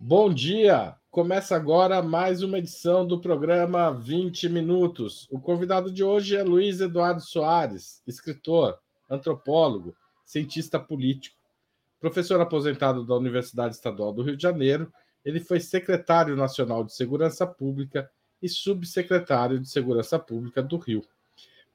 [0.00, 0.94] Bom dia!
[1.10, 5.26] Começa agora mais uma edição do programa 20 Minutos.
[5.28, 8.78] O convidado de hoje é Luiz Eduardo Soares, escritor,
[9.10, 11.36] antropólogo, cientista político.
[11.98, 14.92] Professor aposentado da Universidade Estadual do Rio de Janeiro,
[15.24, 18.08] ele foi secretário nacional de Segurança Pública
[18.40, 21.04] e subsecretário de Segurança Pública do Rio.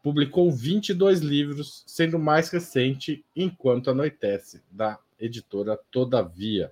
[0.02, 6.72] Publicou 22 livros, sendo o mais recente Enquanto Anoitece, da editora Todavia.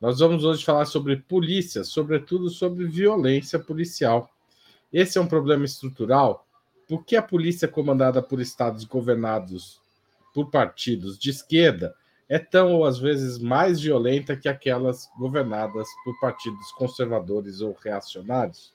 [0.00, 4.30] Nós vamos hoje falar sobre polícia, sobretudo sobre violência policial.
[4.90, 6.46] Esse é um problema estrutural.
[6.88, 9.78] Por que a polícia comandada por estados governados
[10.32, 11.94] por partidos de esquerda
[12.30, 18.72] é tão ou às vezes mais violenta que aquelas governadas por partidos conservadores ou reacionários?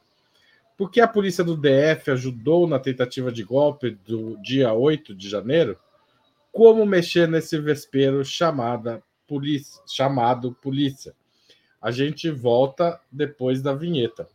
[0.77, 5.27] Por que a polícia do DF ajudou na tentativa de golpe do dia 8 de
[5.27, 5.75] janeiro?
[6.51, 11.15] Como mexer nesse vespeiro chamada polícia, chamado polícia.
[11.81, 14.27] A gente volta depois da vinheta.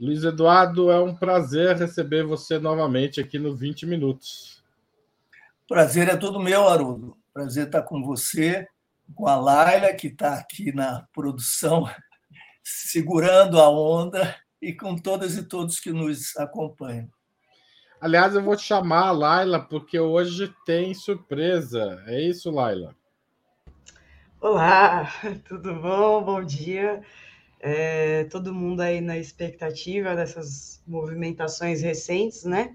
[0.00, 4.59] Luiz Eduardo, é um prazer receber você novamente aqui no 20 Minutos.
[5.70, 7.16] Prazer é todo meu, Haroldo.
[7.32, 8.66] Prazer estar com você,
[9.14, 11.88] com a Laila, que está aqui na produção,
[12.60, 17.08] segurando a onda, e com todas e todos que nos acompanham.
[18.00, 22.02] Aliás, eu vou te chamar a Laila, porque hoje tem surpresa.
[22.08, 22.96] É isso, Laila?
[24.40, 25.08] Olá,
[25.46, 26.24] tudo bom?
[26.24, 27.00] Bom dia.
[27.60, 32.74] É, todo mundo aí na expectativa dessas movimentações recentes, né?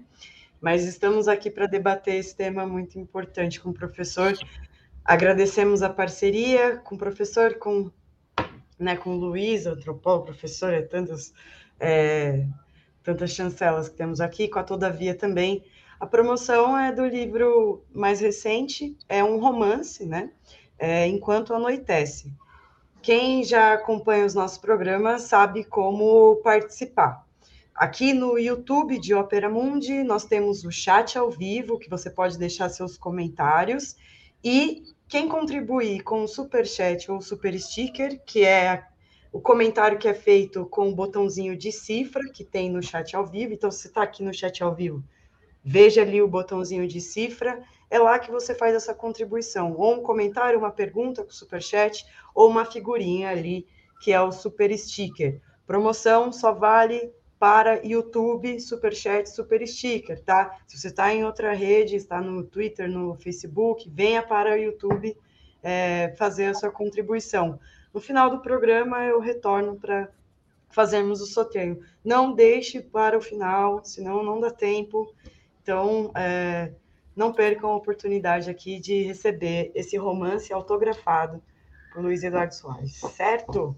[0.66, 4.36] Mas estamos aqui para debater esse tema muito importante com o professor.
[5.04, 7.88] Agradecemos a parceria com o professor, com,
[8.76, 11.32] né, com o Luiz, antropólogo, professor, é tantas,
[11.78, 12.44] é,
[13.00, 15.64] tantas chancelas que temos aqui, com a Todavia também.
[16.00, 20.32] A promoção é do livro mais recente, é um romance, né?
[20.76, 22.34] É, Enquanto Anoitece.
[23.00, 27.24] Quem já acompanha os nossos programas sabe como participar.
[27.76, 32.38] Aqui no YouTube de Opera Mundi, nós temos o chat ao vivo, que você pode
[32.38, 33.94] deixar seus comentários.
[34.42, 38.82] E quem contribuir com o super chat ou super sticker, que é
[39.30, 43.26] o comentário que é feito com o botãozinho de cifra que tem no chat ao
[43.26, 43.52] vivo.
[43.52, 45.04] Então, se está aqui no chat ao vivo,
[45.62, 47.62] veja ali o botãozinho de cifra.
[47.90, 51.60] É lá que você faz essa contribuição, ou um comentário, uma pergunta com o super
[51.60, 53.66] chat, ou uma figurinha ali
[54.00, 55.42] que é o super sticker.
[55.66, 60.58] Promoção só vale para YouTube, Superchat, Super Sticker, tá?
[60.66, 65.16] Se você está em outra rede, está no Twitter, no Facebook, venha para o YouTube
[65.62, 67.58] é, fazer a sua contribuição.
[67.92, 70.10] No final do programa, eu retorno para
[70.70, 71.80] fazermos o sorteio.
[72.04, 75.12] Não deixe para o final, senão não dá tempo.
[75.62, 76.72] Então, é,
[77.14, 81.42] não percam a oportunidade aqui de receber esse romance autografado
[81.92, 83.74] por Luiz Eduardo Soares, certo?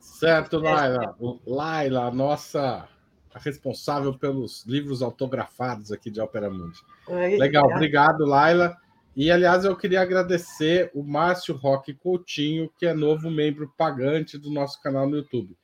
[0.00, 1.16] Certo, Laila.
[1.46, 2.88] Laila, nossa
[3.34, 6.78] responsável pelos livros autografados aqui de Ópera Mundi.
[7.06, 8.76] Oi, Legal, obrigado, Laila.
[9.14, 14.50] E, aliás, eu queria agradecer o Márcio Roque Coutinho, que é novo membro pagante do
[14.50, 15.56] nosso canal no YouTube.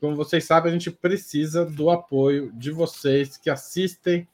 [0.00, 4.26] Como vocês sabem, a gente precisa do apoio de vocês que assistem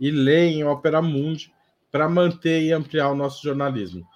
[0.00, 1.52] e leem Ópera Mundi
[1.90, 4.06] para manter e ampliar o nosso jornalismo.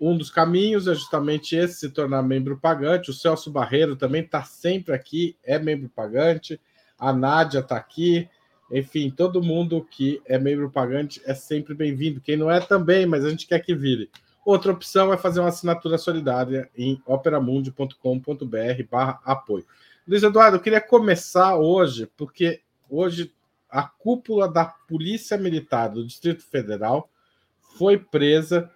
[0.00, 3.10] Um dos caminhos é justamente esse, se tornar membro pagante.
[3.10, 6.58] O Celso Barreiro também está sempre aqui, é membro pagante.
[6.98, 8.26] A Nádia está aqui.
[8.72, 12.20] Enfim, todo mundo que é membro pagante é sempre bem-vindo.
[12.20, 14.10] Quem não é também, mas a gente quer que vire.
[14.44, 19.66] Outra opção é fazer uma assinatura solidária em operamundi.com.br barra apoio.
[20.08, 23.32] Luiz Eduardo, eu queria começar hoje, porque hoje
[23.68, 27.10] a cúpula da Polícia Militar do Distrito Federal
[27.76, 28.70] foi presa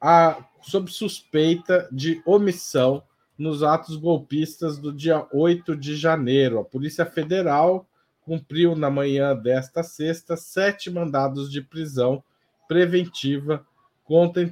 [0.00, 3.02] a, sob suspeita de omissão
[3.38, 6.58] nos atos golpistas do dia 8 de janeiro.
[6.58, 7.86] A Polícia Federal
[8.22, 12.22] cumpriu na manhã desta sexta sete mandados de prisão
[12.66, 13.64] preventiva
[14.02, 14.42] contra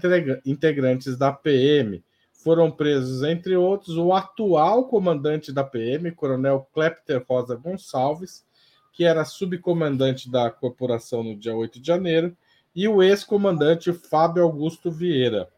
[0.46, 2.02] integrantes da PM.
[2.32, 8.44] Foram presos, entre outros, o atual comandante da PM, Coronel Klepter Rosa Gonçalves,
[8.92, 12.36] que era subcomandante da corporação no dia 8 de janeiro,
[12.72, 15.48] e o ex-comandante Fábio Augusto Vieira.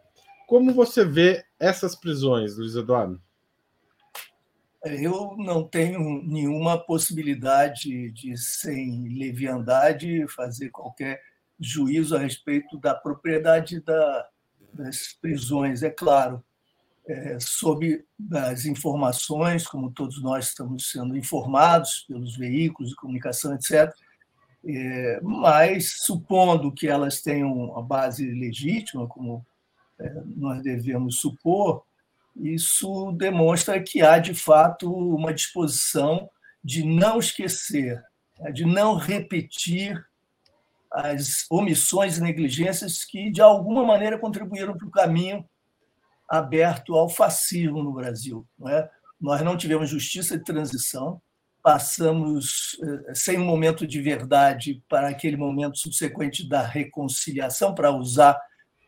[0.47, 3.21] Como você vê essas prisões, Luiz Eduardo?
[4.85, 11.21] Eu não tenho nenhuma possibilidade de, sem leviandade, fazer qualquer
[11.59, 14.29] juízo a respeito da propriedade da,
[14.73, 16.45] das prisões, é claro,
[17.09, 23.93] é, sob as informações, como todos nós estamos sendo informados pelos veículos de comunicação, etc.,
[24.69, 29.56] é, mas supondo que elas tenham uma base legítima, como é,
[30.37, 31.85] nós devemos supor,
[32.37, 36.29] isso demonstra que há, de fato, uma disposição
[36.63, 38.03] de não esquecer,
[38.39, 40.05] né, de não repetir
[40.91, 45.45] as omissões e negligências que, de alguma maneira, contribuíram para o caminho
[46.29, 48.47] aberto ao fascismo no Brasil.
[48.59, 48.91] Não é?
[49.21, 51.21] Nós não tivemos justiça de transição,
[51.63, 58.41] passamos eh, sem um momento de verdade para aquele momento subsequente da reconciliação, para usar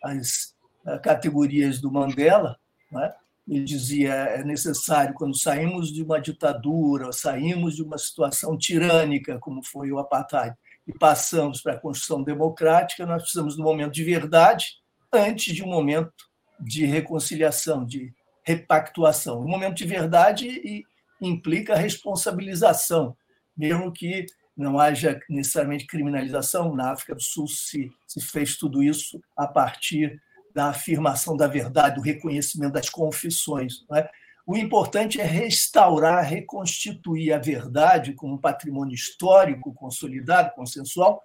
[0.02, 0.54] as
[1.02, 2.58] categorias do Mandela.
[2.96, 3.14] É?
[3.48, 9.62] Ele dizia é necessário, quando saímos de uma ditadura, saímos de uma situação tirânica, como
[9.62, 10.54] foi o apartheid,
[10.86, 14.78] e passamos para a construção democrática, nós precisamos de um momento de verdade
[15.12, 16.12] antes de um momento
[16.60, 19.40] de reconciliação, de repactuação.
[19.40, 20.84] O momento de verdade
[21.20, 23.16] implica responsabilização,
[23.56, 24.26] mesmo que
[24.56, 26.74] não haja necessariamente criminalização.
[26.74, 30.20] Na África do Sul se, se fez tudo isso a partir
[30.54, 33.84] da afirmação da verdade, do reconhecimento das confissões.
[33.94, 34.08] É?
[34.46, 41.22] O importante é restaurar, reconstituir a verdade como patrimônio histórico, consolidado, consensual,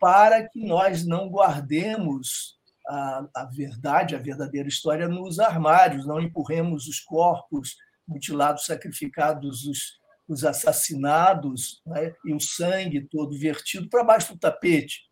[0.00, 2.56] para que nós não guardemos
[2.88, 7.76] a, a verdade, a verdadeira história nos armários, não empurremos os corpos
[8.06, 9.98] mutilados, sacrificados, os,
[10.28, 12.14] os assassinados né?
[12.24, 15.05] e o sangue todo vertido para baixo do tapete, é,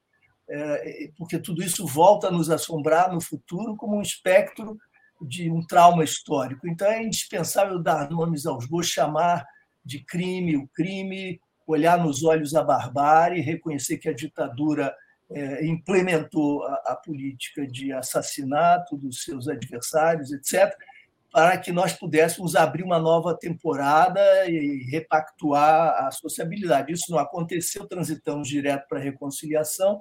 [1.17, 4.79] porque tudo isso volta a nos assombrar no futuro como um espectro
[5.20, 6.69] de um trauma histórico.
[6.69, 9.44] Então é indispensável dar nomes aos bois, chamar
[9.85, 14.94] de crime o crime, olhar nos olhos a barbárie, reconhecer que a ditadura
[15.31, 20.75] é, implementou a, política de assassinato dos seus adversários, etc.,
[21.32, 26.93] para que nós pudéssemos abrir uma nova temporada e repactuar a sociabilidade.
[26.93, 30.00] Isso não aconteceu, transitamos direto para a reconciliação,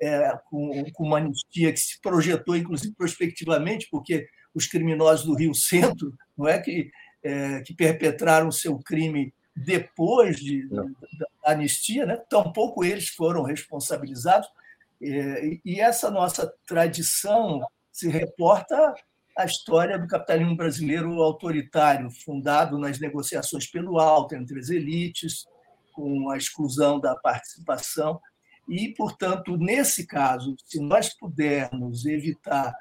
[0.00, 5.54] é, com, com uma anistia que se projetou, inclusive, prospectivamente, porque os criminosos do Rio
[5.54, 6.90] Centro, não é que,
[7.22, 10.84] é, que perpetraram seu crime depois de, da,
[11.44, 12.16] anistia, né?
[12.28, 14.48] tampouco eles foram responsabilizados.
[15.02, 17.60] É, e essa nossa tradição
[17.92, 18.94] se reporta
[19.36, 25.44] à história do capitalismo brasileiro autoritário, fundado nas negociações pelo alto entre as elites,
[25.92, 28.20] com a exclusão da participação.
[28.68, 32.74] E, portanto, nesse caso, se nós pudermos evitar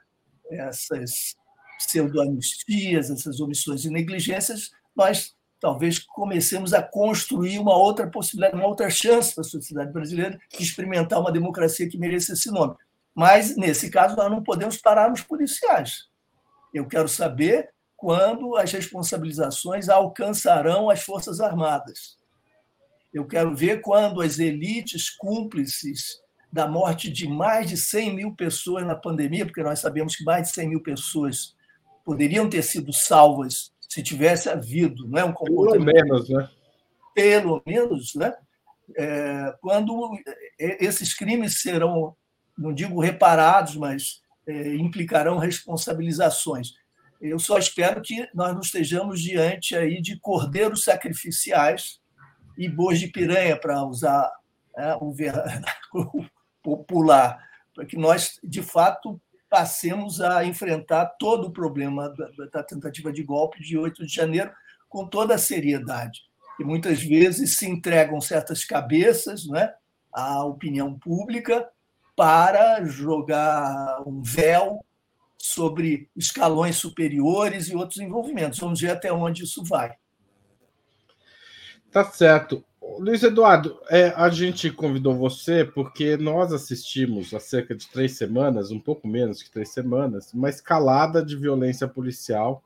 [0.50, 1.35] essas
[1.77, 8.89] pseudo-anistias, essas omissões e negligências, nós talvez comecemos a construir uma outra possibilidade, uma outra
[8.89, 12.75] chance para a sociedade brasileira de experimentar uma democracia que mereça esse nome.
[13.15, 16.09] Mas, nesse caso, nós não podemos parar nos policiais.
[16.74, 22.18] Eu quero saber quando as responsabilizações alcançarão as Forças Armadas.
[23.13, 26.21] Eu quero ver quando as elites cúmplices
[26.51, 30.50] da morte de mais de 100 mil pessoas na pandemia, porque nós sabemos que mais
[30.50, 31.56] de 100 mil pessoas
[32.04, 35.94] poderiam ter sido salvas se tivesse havido não é, um comportamento.
[35.94, 36.50] Pelo menos, né?
[37.13, 38.33] Pelo menos, né?
[38.98, 40.12] É, quando
[40.57, 42.15] esses crimes serão,
[42.57, 46.74] não digo reparados, mas é, implicarão responsabilizações.
[47.22, 52.00] Eu só espero que nós não estejamos diante aí de cordeiros sacrificiais
[52.57, 54.31] e bois de piranha, para usar
[54.77, 55.10] é, o,
[55.93, 56.25] o
[56.62, 57.39] popular,
[57.74, 59.19] para que nós, de fato,
[59.50, 64.51] passemos a enfrentar todo o problema da, da, tentativa de golpe de 8 de janeiro
[64.89, 66.22] com toda a seriedade.
[66.60, 69.72] E muitas vezes se entregam certas cabeças né,
[70.12, 71.69] à opinião pública
[72.15, 74.83] para jogar um véu
[75.38, 78.60] sobre escalões superiores e outros envolvimentos.
[78.60, 79.93] Vamos ver até onde isso vai.
[81.93, 82.65] Tá certo.
[82.97, 88.71] Luiz Eduardo, é, a gente convidou você porque nós assistimos há cerca de três semanas,
[88.71, 92.63] um pouco menos que três semanas, uma escalada de violência policial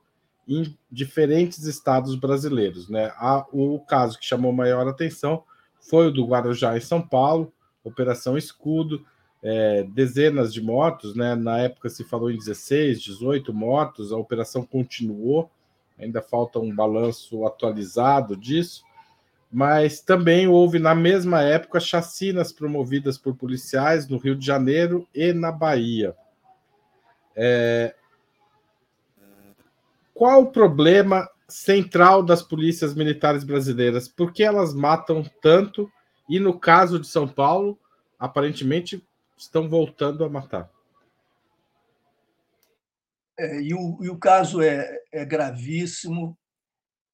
[0.48, 2.88] em diferentes estados brasileiros.
[2.88, 3.12] Né?
[3.52, 5.44] o caso que chamou maior atenção
[5.78, 7.52] foi o do Guarujá, em São Paulo,
[7.84, 9.04] Operação Escudo,
[9.42, 11.34] é, dezenas de mortos, né?
[11.34, 15.50] na época se falou em 16, 18 mortos, a operação continuou,
[15.98, 18.87] ainda falta um balanço atualizado disso
[19.50, 25.32] mas também houve na mesma época chacinas promovidas por policiais no Rio de Janeiro e
[25.32, 26.14] na Bahia.
[27.34, 27.94] É...
[30.12, 34.08] Qual o problema central das polícias militares brasileiras?
[34.08, 35.90] Por que elas matam tanto
[36.28, 37.78] e, no caso de São Paulo,
[38.18, 39.02] aparentemente
[39.36, 40.68] estão voltando a matar?
[43.38, 46.36] É, e, o, e o caso é, é gravíssimo.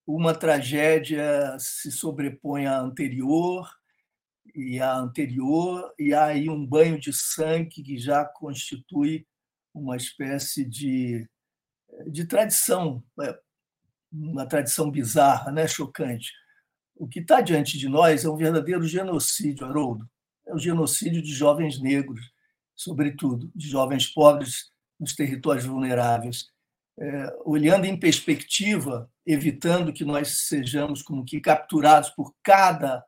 [0.06, 3.68] Uma tragédia se sobrepõe à anterior,
[4.54, 9.26] e a anterior, e há aí um banho de sangue que já constitui
[9.72, 11.28] uma espécie de,
[12.06, 13.36] de tradição, é,
[14.12, 15.66] uma tradição bizarra, né?
[15.66, 16.32] chocante.
[16.94, 20.08] O que está diante de nós é um verdadeiro genocídio, Haroldo.
[20.46, 22.32] É o genocídio de jovens negros,
[22.76, 24.70] sobretudo, de jovens pobres
[25.00, 26.46] nos territórios vulneráveis.
[26.96, 33.04] É, olhando em perspectiva, evitando que nós sejamos como que capturados por cada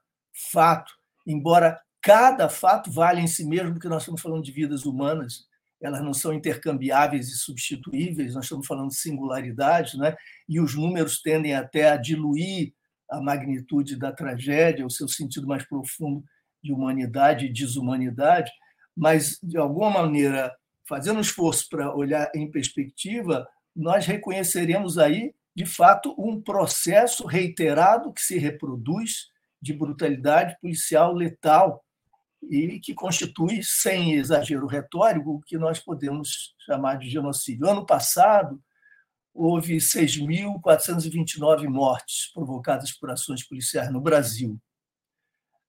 [0.51, 0.93] fato,
[1.27, 5.47] embora cada fato valha em si mesmo, porque nós estamos falando de vidas humanas,
[5.81, 10.17] elas não são intercambiáveis e substituíveis, nós estamos falando de singularidade, né?
[10.49, 12.73] e os números tendem até a diluir
[13.11, 16.25] a magnitude da tragédia, o seu sentido mais profundo
[16.63, 18.51] de humanidade e desumanidade,
[18.97, 20.53] mas, de alguma maneira,
[20.89, 28.13] fazendo um esforço para olhar em perspectiva, nós reconheceremos aí, de fato, um processo reiterado
[28.13, 31.83] que se reproduz de brutalidade policial letal
[32.43, 37.67] e que constitui, sem exagero retórico, o que nós podemos chamar de genocídio.
[37.67, 38.63] Ano passado,
[39.33, 44.61] houve 6.429 mortes provocadas por ações policiais no Brasil.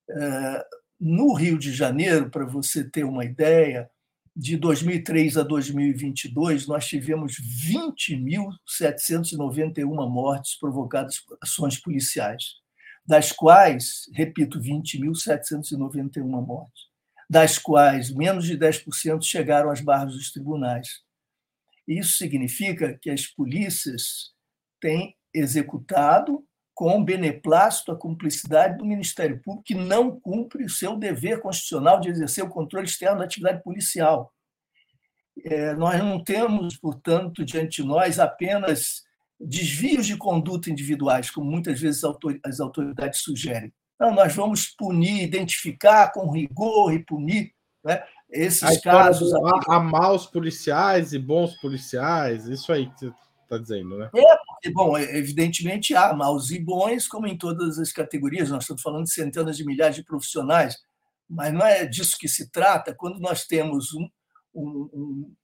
[0.09, 0.65] É,
[0.99, 3.89] no Rio de Janeiro, para você ter uma ideia,
[4.39, 7.37] de 2003 a 2022, nós tivemos
[7.71, 12.57] 20.791 mortes provocadas por ações policiais
[13.03, 16.83] das quais, repito, 20.791 mortes,
[17.27, 21.01] das quais menos de 10% chegaram às barras dos tribunais.
[21.87, 24.35] Isso significa que as polícias
[24.79, 26.46] têm executado
[26.77, 32.07] com beneplácito a cumplicidade do Ministério Público, que não cumpre o seu dever constitucional de
[32.07, 34.31] exercer o controle externo da atividade policial.
[35.43, 39.01] É, nós não temos, portanto, diante de nós apenas
[39.39, 42.03] desvios de conduta individuais, como muitas vezes
[42.45, 43.73] as autoridades sugerem.
[43.99, 47.53] Não, nós vamos punir, identificar com rigor e punir
[47.83, 49.33] né, esses casos.
[49.33, 53.13] Há, há maus policiais e bons policiais, isso aí que você
[53.47, 54.09] está dizendo, né?
[54.13, 58.81] É, porque, bom, evidentemente há maus e bons, como em todas as categorias, nós estamos
[58.81, 60.77] falando de centenas de milhares de profissionais,
[61.29, 64.09] mas não é disso que se trata quando nós temos um,
[64.53, 65.35] um,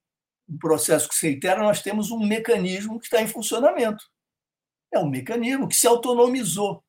[0.50, 4.04] um processo que se reitera, nós temos um mecanismo que está em funcionamento.
[4.94, 6.84] É um mecanismo que se autonomizou,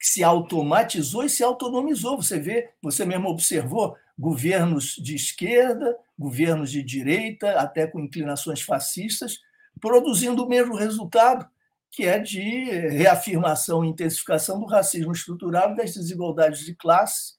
[0.00, 2.20] que se automatizou e se autonomizou.
[2.20, 9.40] Você vê, você mesmo observou governos de esquerda, governos de direita, até com inclinações fascistas,
[9.84, 11.46] produzindo o mesmo resultado,
[11.90, 12.40] que é de
[12.88, 17.34] reafirmação e intensificação do racismo estrutural e das desigualdades de classe,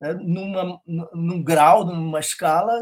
[0.00, 0.80] né, numa,
[1.12, 2.80] num grau, numa escala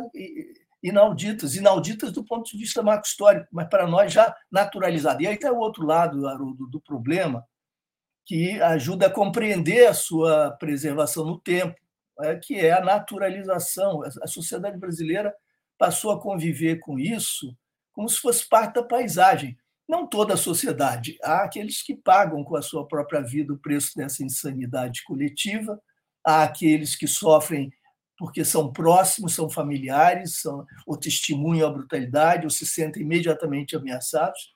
[0.81, 5.21] inauditas, inauditas do ponto de vista marco histórico, mas para nós já naturalizado.
[5.23, 7.45] E aí está o outro lado, Haroldo, do problema,
[8.25, 11.75] que ajuda a compreender a sua preservação no tempo,
[12.21, 14.05] é, que é a naturalização.
[14.23, 15.35] A sociedade brasileira
[15.77, 17.53] passou a conviver com isso
[18.01, 19.59] como se fosse parte da paisagem.
[19.87, 23.95] Não toda a sociedade, há aqueles que pagam com a sua própria vida o preço
[23.95, 25.79] dessa insanidade coletiva,
[26.25, 27.71] há aqueles que sofrem
[28.17, 34.55] porque são próximos, são familiares, são, ou testemunham a brutalidade, ou se sentem imediatamente ameaçados.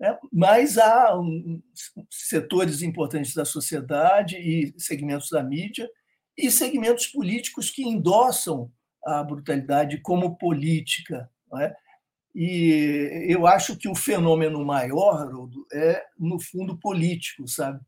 [0.00, 0.16] Né?
[0.32, 1.62] Mas há um,
[2.08, 5.90] setores importantes da sociedade e segmentos da mídia
[6.38, 8.72] e segmentos políticos que endossam
[9.04, 11.30] a brutalidade como política.
[11.60, 11.87] É?
[12.40, 15.28] E eu acho que o fenômeno maior
[15.72, 17.80] é, no fundo, político, sabe?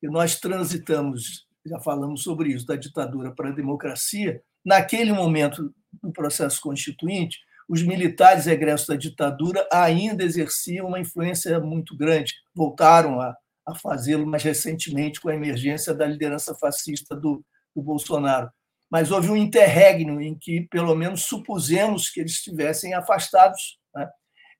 [0.00, 6.12] E nós transitamos, já falamos sobre isso, da ditadura para a democracia, naquele momento do
[6.12, 7.36] processo constituinte,
[7.68, 12.32] os militares egressos da ditadura ainda exerciam uma influência muito grande.
[12.54, 17.44] Voltaram a, a fazê-lo mais recentemente com a emergência da liderança fascista do,
[17.74, 18.48] do Bolsonaro.
[18.88, 23.79] Mas houve um interregno em que, pelo menos, supusemos que eles estivessem afastados.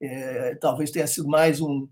[0.01, 1.89] É, talvez tenha sido mais um,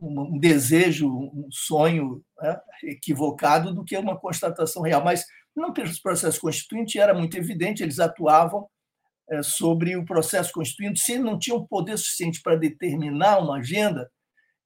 [0.00, 2.60] um desejo, um sonho né?
[2.84, 5.04] equivocado do que uma constatação real.
[5.04, 8.68] Mas no processo constituinte era muito evidente, eles atuavam
[9.30, 11.00] é, sobre o processo constituinte.
[11.00, 14.10] Se não tinham poder suficiente para determinar uma agenda,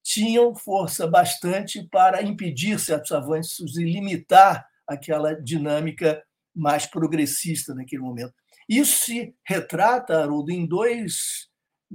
[0.02, 6.22] tinham força bastante para impedir certos avanços e limitar aquela dinâmica
[6.54, 8.34] mais progressista naquele momento.
[8.68, 11.48] Isso se retrata, Haroldo, em dois,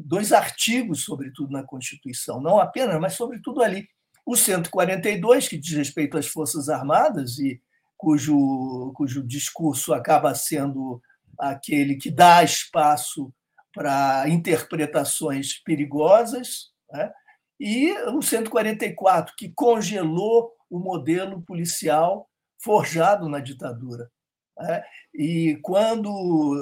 [0.05, 3.87] dois artigos, sobretudo na Constituição, não apenas, mas sobretudo ali.
[4.25, 7.61] O 142, que diz respeito às Forças Armadas e
[7.97, 11.01] cujo, cujo discurso acaba sendo
[11.39, 13.33] aquele que dá espaço
[13.73, 17.11] para interpretações perigosas, né?
[17.59, 24.09] e o 144, que congelou o modelo policial forjado na ditadura.
[24.57, 24.83] Né?
[25.13, 26.55] E quando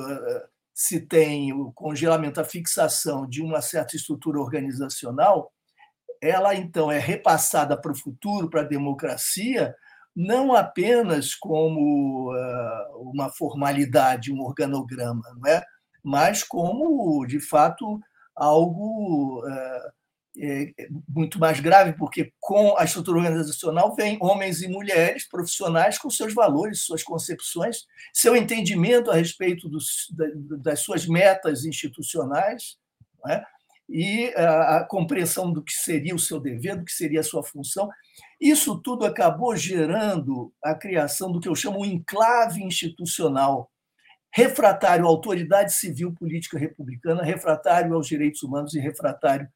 [0.75, 5.49] se tem o congelamento, a fixação de uma certa estrutura organizacional,
[6.21, 9.73] ela então é repassada para o futuro, para a democracia,
[10.13, 15.63] não apenas como uh, uma formalidade, um organograma, não é?
[16.03, 17.99] mas como, de fato,
[18.35, 19.91] algo uh,
[20.37, 20.73] é,
[21.07, 26.33] muito mais grave, porque com a estrutura organizacional vem homens e mulheres profissionais com seus
[26.33, 30.07] valores, suas concepções, seu entendimento a respeito dos,
[30.61, 32.77] das suas metas institucionais,
[33.27, 33.43] é?
[33.87, 37.43] e a, a compreensão do que seria o seu dever, do que seria a sua
[37.43, 37.89] função.
[38.39, 43.71] Isso tudo acabou gerando a criação do que eu chamo um enclave institucional
[44.33, 49.47] refratário à autoridade civil política republicana, refratário aos direitos humanos e refratário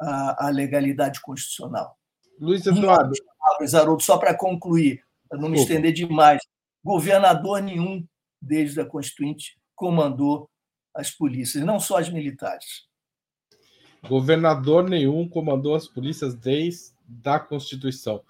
[0.00, 1.96] à, à legalidade constitucional.
[2.38, 3.12] Luiz Eduardo.
[3.74, 6.40] Haroldo, só para concluir, para não me estender demais,
[6.82, 8.06] governador nenhum,
[8.40, 10.48] desde a Constituinte, comandou
[10.94, 12.86] as polícias, não só as militares.
[14.08, 16.92] Governador nenhum comandou as polícias desde
[17.24, 18.22] a Constituição.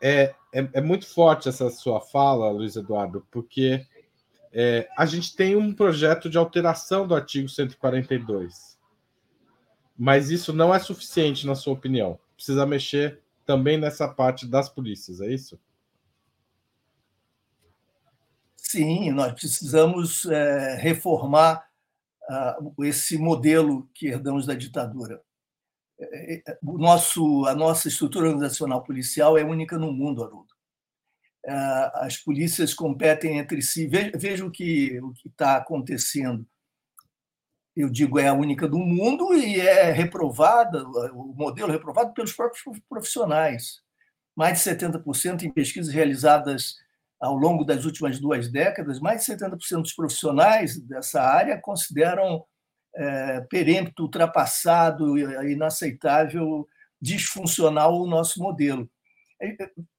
[0.00, 3.86] É, é, é muito forte essa sua fala, Luiz Eduardo, porque
[4.52, 8.78] é, a gente tem um projeto de alteração do artigo 142.
[10.02, 12.18] Mas isso não é suficiente, na sua opinião.
[12.34, 15.56] Precisa mexer também nessa parte das polícias, é isso?
[18.56, 21.64] Sim, nós precisamos é, reformar
[22.28, 25.22] uh, esse modelo que herdamos da ditadura.
[26.00, 30.52] É, é, o nosso, a nossa estrutura organizacional policial é única no mundo, Haroldo.
[31.46, 33.86] Uh, as polícias competem entre si.
[33.86, 36.44] Veja, o que o está acontecendo
[37.76, 42.32] eu digo, é a única do mundo e é reprovada, o modelo é reprovado pelos
[42.32, 43.80] próprios profissionais.
[44.36, 46.76] Mais de 70% em pesquisas realizadas
[47.20, 52.44] ao longo das últimas duas décadas, mais de 70% dos profissionais dessa área consideram
[52.94, 55.16] é, perempto, ultrapassado,
[55.48, 56.66] inaceitável,
[57.00, 58.90] disfuncional o nosso modelo.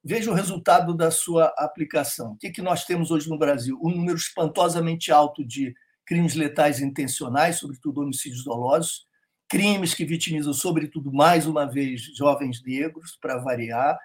[0.04, 2.34] Veja o resultado da sua aplicação.
[2.34, 3.80] O que, que nós temos hoje no Brasil?
[3.84, 5.74] Um número espantosamente alto de
[6.06, 9.06] crimes letais intencionais, sobretudo homicídios dolosos,
[9.50, 13.98] crimes que vitimizam, sobretudo, mais uma vez, jovens negros, para variar,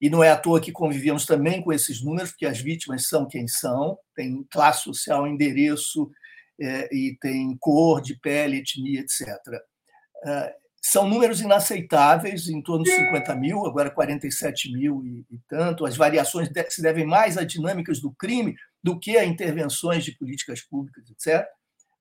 [0.00, 3.26] e não é à toa que convivemos também com esses números, porque as vítimas são
[3.26, 6.10] quem são, tem classe social, endereço,
[6.60, 9.26] é, e tem cor de pele, etnia, etc.
[10.84, 15.86] São números inaceitáveis, em torno de 50 mil, agora 47 mil e, e tanto.
[15.86, 20.60] As variações se devem mais a dinâmicas do crime do que a intervenções de políticas
[20.60, 21.46] públicas, etc.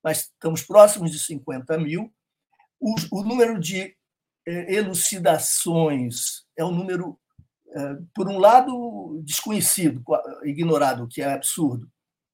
[0.04, 2.12] Mas estamos próximos de 50 mil.
[2.80, 3.96] O, o número de
[4.48, 7.20] eh, elucidações é um número,
[7.76, 10.04] eh, por um lado, desconhecido,
[10.44, 11.88] ignorado, que é absurdo,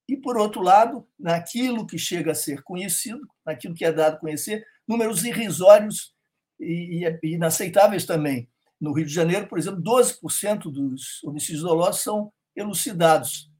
[0.08, 4.18] e, por outro lado, naquilo que chega a ser conhecido, naquilo que é dado a
[4.18, 6.14] conhecer, números irrisórios
[6.58, 8.48] e, e inaceitáveis também.
[8.80, 13.50] No Rio de Janeiro, por exemplo, 12% dos homicídios dolosos são elucidados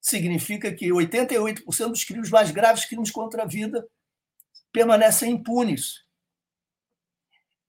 [0.00, 3.86] significa que 88% dos crimes mais graves, crimes contra a vida,
[4.72, 6.04] permanecem impunes.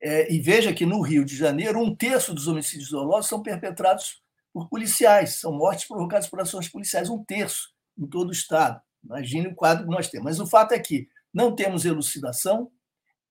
[0.02, 4.22] É, e veja que no Rio de Janeiro, um terço dos homicídios dolosos são perpetrados
[4.54, 8.82] por policiais, são mortes provocadas por ações policiais, um terço em todo o Estado.
[9.04, 10.26] Imagine o quadro que nós temos.
[10.26, 12.72] Mas o fato é que não temos elucidação,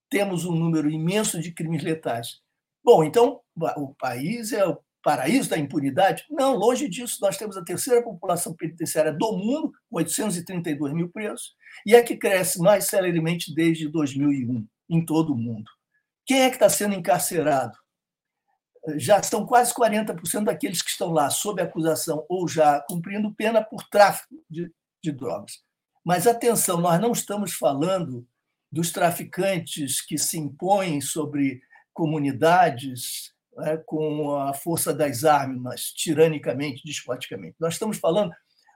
[0.09, 2.41] temos um número imenso de crimes letais.
[2.83, 3.41] Bom, então
[3.77, 6.25] o país é o paraíso da impunidade?
[6.29, 7.17] Não, longe disso.
[7.21, 12.17] Nós temos a terceira população penitenciária do mundo, com 832 mil presos, e é que
[12.17, 15.69] cresce mais celeremente desde 2001 em todo o mundo.
[16.25, 17.77] Quem é que está sendo encarcerado?
[18.95, 23.87] Já são quase 40% daqueles que estão lá sob acusação ou já cumprindo pena por
[23.89, 24.71] tráfico de,
[25.03, 25.61] de drogas.
[26.03, 28.27] Mas atenção, nós não estamos falando
[28.71, 31.61] dos traficantes que se impõem sobre
[31.93, 37.55] comunidades né, com a força das armas, tiranicamente, despoticamente.
[37.59, 38.31] Nós estamos falando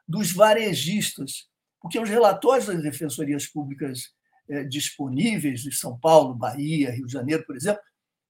[0.08, 1.48] dos varejistas,
[1.82, 4.14] porque os relatórios das defensorias públicas
[4.50, 7.82] é, disponíveis de São Paulo, Bahia, Rio de Janeiro, por exemplo,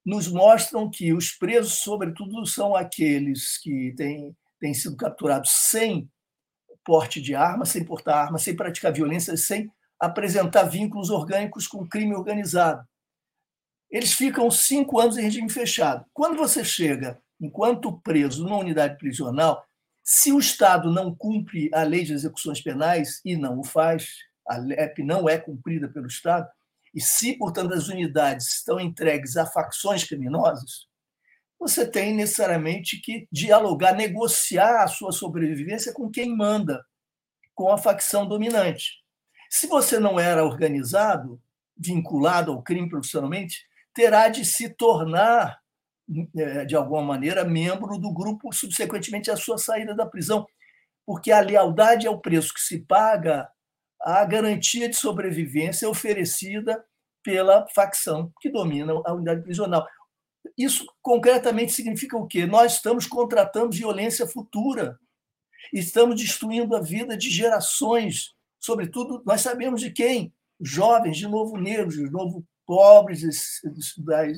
[0.05, 6.09] nos mostram que os presos, sobretudo, são aqueles que têm, têm sido capturados sem
[6.85, 9.71] porte de arma, sem portar arma, sem praticar violência, sem
[10.05, 12.85] apresentar vínculos orgânicos com crime organizado
[13.93, 16.03] eles ficam cinco anos em regime fechado.
[16.11, 19.63] Quando você chega, enquanto preso, numa unidade prisional,
[20.03, 24.07] se o Estado não cumpre a lei de execuções penais, e não o faz,
[24.47, 26.49] a LEP não é cumprida pelo Estado,
[26.91, 30.87] e se, portanto, as unidades estão entregues a facções criminosas,
[31.59, 36.83] você tem necessariamente que dialogar, negociar a sua sobrevivência com quem manda,
[37.53, 39.02] com a facção dominante.
[39.53, 41.39] Se você não era organizado,
[41.77, 45.59] vinculado ao crime profissionalmente, terá de se tornar,
[46.35, 50.47] é, de alguma maneira, membro do grupo subsequentemente à sua saída da prisão,
[51.05, 53.47] porque a lealdade é o preço que se paga
[54.01, 56.83] à garantia de sobrevivência oferecida
[57.21, 59.87] pela facção que domina a unidade prisional.
[60.57, 62.47] Isso concretamente significa o quê?
[62.47, 64.97] Nós estamos contratando violência futura,
[65.71, 68.33] estamos destruindo a vida de gerações,
[68.63, 70.33] sobretudo, nós sabemos de quem?
[70.59, 73.21] Jovens, de novo negros, de novo pobres,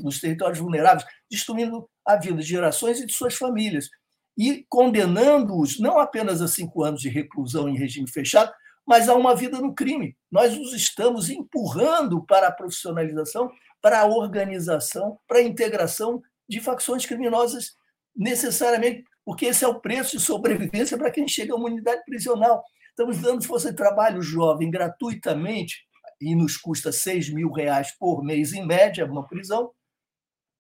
[0.04, 3.90] nos territórios vulneráveis, destruindo a vida de gerações e de suas famílias.
[4.38, 8.52] E condenando-os não apenas a cinco anos de reclusão em regime fechado,
[8.86, 10.16] mas a uma vida no crime.
[10.32, 17.06] Nós os estamos empurrando para a profissionalização, para a organização, para a integração de facções
[17.06, 17.76] criminosas,
[18.16, 22.64] necessariamente, porque esse é o preço de sobrevivência para quem chega a uma unidade prisional.
[22.98, 25.86] Estamos dando força de trabalho jovem gratuitamente,
[26.22, 29.70] e nos custa 6 mil reais por mês, em média, uma prisão,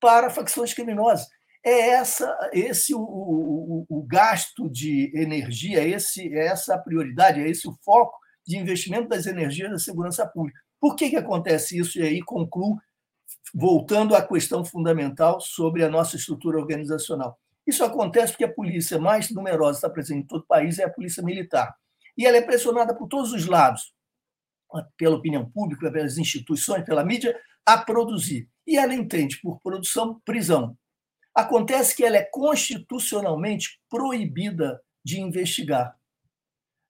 [0.02, 1.28] para facções criminosas.
[1.64, 7.50] É essa, esse o, o, o gasto de energia, esse, é essa a prioridade, é
[7.50, 10.60] esse o foco de investimento das energias da segurança pública.
[10.78, 11.98] Por que, que acontece isso?
[11.98, 12.78] E aí concluo,
[13.54, 17.40] voltando à questão fundamental sobre a nossa estrutura organizacional.
[17.66, 20.90] Isso acontece porque a polícia mais numerosa está presente em todo o país é a
[20.90, 21.74] polícia militar.
[22.18, 23.94] E ela é pressionada por todos os lados,
[24.98, 28.50] pela opinião pública, pelas instituições, pela mídia, a produzir.
[28.66, 30.78] E ela entende por produção prisão.
[31.34, 35.98] Acontece que ela é constitucionalmente proibida de investigar.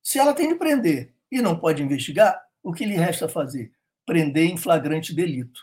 [0.04, 3.72] Se ela tem de prender e não pode investigar, o que lhe resta fazer?
[4.06, 5.62] Prender em flagrante delito.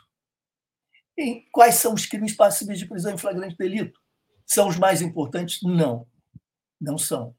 [1.16, 4.00] E quais são os crimes passíveis de prisão em flagrante delito?
[4.44, 5.62] São os mais importantes?
[5.62, 6.06] Não,
[6.80, 7.34] não são.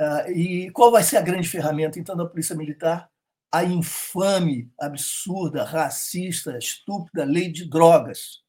[0.00, 3.10] Ah, e qual vai ser a grande ferramenta, então, da Polícia Militar?
[3.50, 8.42] A infame, absurda, racista, estúpida lei de drogas.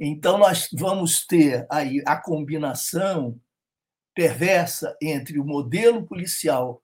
[0.00, 3.40] Então, nós vamos ter aí a combinação
[4.14, 6.82] perversa entre o modelo policial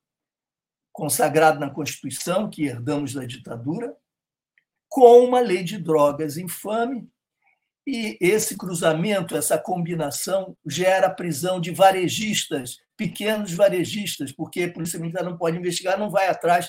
[0.93, 3.97] consagrado na Constituição, que herdamos da ditadura,
[4.89, 7.09] com uma lei de drogas infame.
[7.85, 15.25] E esse cruzamento, essa combinação, gera prisão de varejistas, pequenos varejistas, porque a Polícia Militar
[15.25, 16.69] não pode investigar, não vai atrás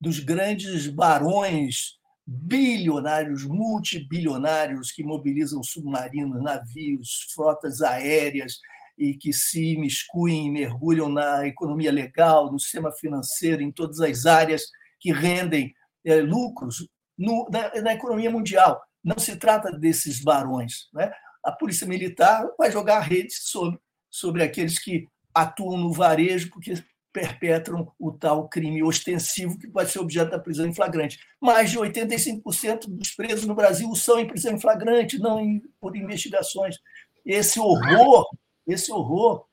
[0.00, 8.58] dos grandes barões bilionários, multibilionários que mobilizam submarinos, navios, frotas aéreas,
[8.96, 14.26] e que se imiscuem e mergulham na economia legal, no sistema financeiro, em todas as
[14.26, 14.64] áreas
[15.00, 16.86] que rendem é, lucros
[17.18, 18.80] no, na, na, economia mundial.
[19.02, 20.88] Não se trata desses barões.
[20.92, 21.10] Né?
[21.44, 23.78] A polícia militar vai jogar redes sobre,
[24.10, 26.74] sobre aqueles que atuam no varejo, porque
[27.12, 31.20] perpetram o tal crime ostensivo que pode ser objeto da prisão em flagrante.
[31.40, 35.94] Mais de 85% dos presos no Brasil são em prisão em flagrante, não em, por
[35.94, 36.78] investigações.
[37.24, 38.26] Esse horror
[38.66, 39.44] esse horror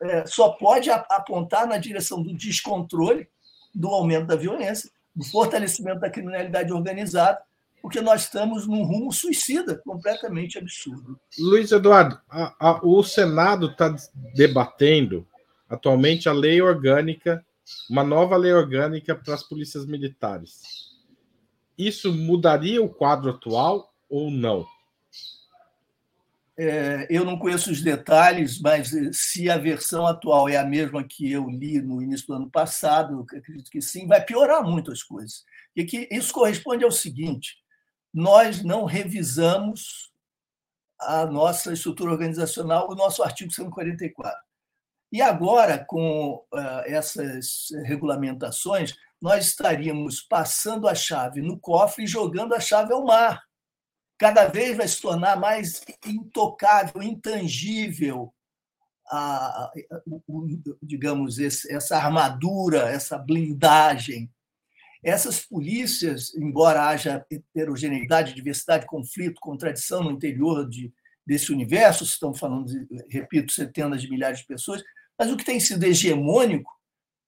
[0.00, 3.28] é, só pode apontar na direção do descontrole,
[3.74, 7.40] do aumento da violência, do fortalecimento da criminalidade organizada,
[7.86, 11.20] porque nós estamos num rumo suicida completamente absurdo.
[11.38, 13.94] Luiz Eduardo, a, a, o Senado está
[14.34, 15.24] debatendo
[15.70, 17.46] atualmente a lei orgânica,
[17.88, 20.62] uma nova lei orgânica para as polícias militares.
[21.78, 24.66] Isso mudaria o quadro atual ou não?
[26.58, 31.04] É, eu não conheço os detalhes, mas eh, se a versão atual é a mesma
[31.04, 34.90] que eu li no início do ano passado, eu acredito que sim, vai piorar muito
[34.90, 35.44] as coisas.
[35.76, 37.64] E que isso corresponde ao seguinte:
[38.16, 40.12] nós não revisamos
[40.98, 44.36] a nossa estrutura organizacional, o nosso artigo 144.
[45.12, 52.54] E agora, com uh, essas regulamentações, nós estaríamos passando a chave no cofre e jogando
[52.54, 53.46] a chave ao mar
[54.18, 58.32] cada vez vai se tornar mais intocável, intangível,
[59.08, 59.70] a,
[60.82, 64.30] digamos, essa armadura, essa blindagem.
[65.02, 70.92] Essas polícias, embora haja heterogeneidade, diversidade, conflito, contradição no interior de,
[71.26, 74.82] desse universo, estamos falando, de, repito, centenas de milhares de pessoas,
[75.18, 76.70] mas o que tem sido hegemônico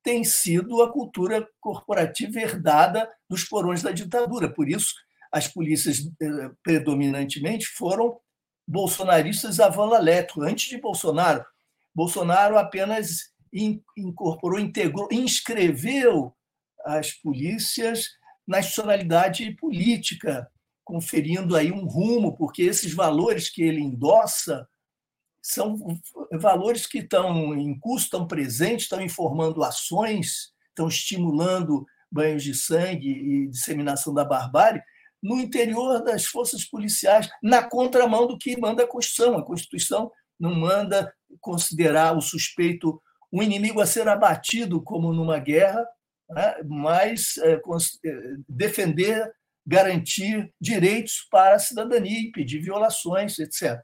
[0.03, 4.49] tem sido a cultura corporativa herdada dos porões da ditadura.
[4.49, 4.95] Por isso,
[5.31, 8.19] as polícias eh, predominantemente foram
[8.67, 10.43] bolsonaristas à vala letro.
[10.43, 11.45] Antes de Bolsonaro,
[11.95, 13.33] Bolsonaro apenas
[13.97, 16.35] incorporou, integrou, inscreveu
[16.85, 18.09] as polícias
[18.47, 20.51] na institucionalidade política,
[20.85, 24.67] conferindo aí um rumo, porque esses valores que ele endossa
[25.43, 25.77] são
[26.41, 33.09] valores que estão em curso, estão presentes, estão informando ações, estão estimulando banhos de sangue
[33.09, 34.83] e disseminação da barbárie
[35.23, 39.37] no interior das forças policiais, na contramão do que manda a Constituição.
[39.37, 43.01] A Constituição não manda considerar o suspeito
[43.33, 45.87] um inimigo a ser abatido como numa guerra,
[46.29, 46.57] né?
[46.65, 47.61] mas é, é,
[48.49, 49.33] defender,
[49.67, 53.81] garantir direitos para a cidadania, impedir violações, etc.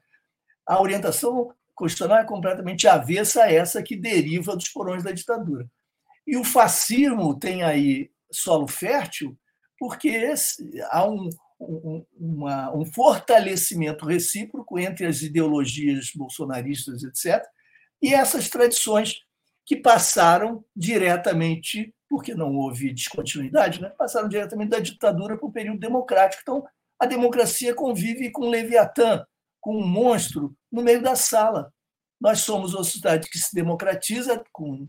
[0.67, 5.67] A orientação constitucional é completamente avessa a essa que deriva dos porões da ditadura.
[6.27, 9.39] E o fascismo tem aí solo fértil
[9.79, 10.33] porque
[10.91, 11.29] há um,
[11.61, 17.45] um, uma, um fortalecimento recíproco entre as ideologias bolsonaristas, etc.,
[18.03, 19.21] e essas tradições
[19.65, 23.89] que passaram diretamente, porque não houve descontinuidade, né?
[23.91, 26.43] passaram diretamente da ditadura para o período democrático.
[26.43, 26.67] Então,
[26.99, 29.25] a democracia convive com o Leviatã,
[29.61, 31.73] com um monstro no meio da sala.
[32.21, 34.89] Nós somos uma sociedade que se democratiza com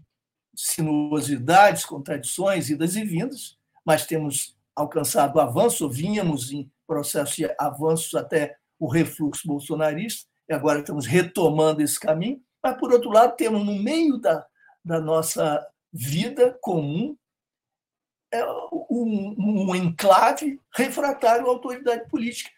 [0.56, 8.58] sinuosidades, contradições, idas e vindas, mas temos alcançado avanço, vínhamos em processo de avanços até
[8.80, 13.76] o refluxo bolsonarista, e agora estamos retomando esse caminho, mas, por outro lado, temos no
[13.76, 14.46] meio da,
[14.84, 17.18] da nossa vida comum
[18.30, 19.36] é um,
[19.70, 22.52] um enclave refratário à autoridade política.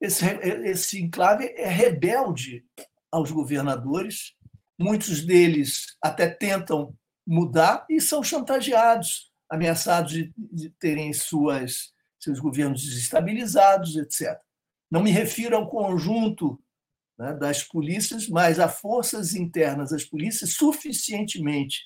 [0.00, 0.24] Esse,
[0.64, 2.64] esse enclave é rebelde
[3.10, 4.36] aos governadores,
[4.78, 6.96] muitos deles até tentam
[7.26, 14.38] mudar e são chantageados, ameaçados de, de terem suas, seus governos desestabilizados, etc.
[14.88, 16.62] Não me refiro ao conjunto
[17.18, 21.80] né, das polícias, mas a forças internas das polícias suficientemente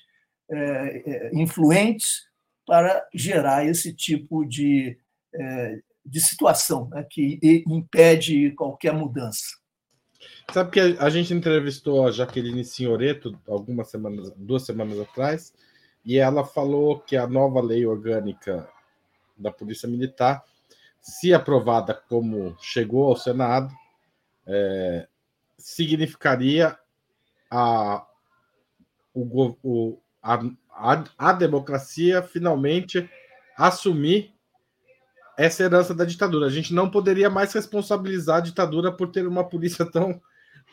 [1.33, 2.27] influentes
[2.65, 4.97] para gerar esse tipo de,
[5.33, 9.59] é, de situação né, que impede qualquer mudança.
[10.51, 15.53] Sabe que a gente entrevistou a Jaqueline Senhoreto algumas semanas, duas semanas atrás,
[16.05, 18.67] e ela falou que a nova lei orgânica
[19.37, 20.43] da Polícia Militar,
[21.01, 23.73] se aprovada como chegou ao Senado,
[24.45, 25.07] é,
[25.57, 26.77] significaria
[27.49, 28.05] a,
[29.13, 30.39] o, o, a,
[30.71, 33.09] a, a democracia finalmente
[33.57, 34.33] assumir
[35.37, 36.45] essa herança da ditadura.
[36.45, 40.21] A gente não poderia mais responsabilizar a ditadura por ter uma polícia tão,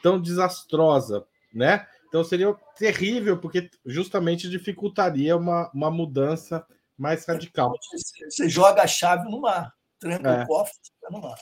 [0.02, 1.86] tão desastrosa, né?
[2.08, 7.74] Então seria terrível, porque justamente dificultaria uma, uma mudança mais radical.
[8.28, 10.42] Você joga a chave no mar, tranca é.
[10.42, 10.74] o cofre
[11.08, 11.36] e no mar.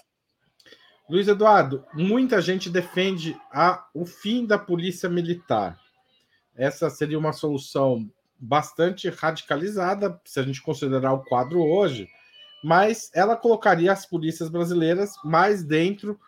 [1.08, 5.78] Luiz Eduardo, muita gente defende a, o fim da polícia militar.
[6.56, 12.08] Essa seria uma solução bastante radicalizada, se a gente considerar o quadro hoje,
[12.62, 16.18] mas ela colocaria as polícias brasileiras mais dentro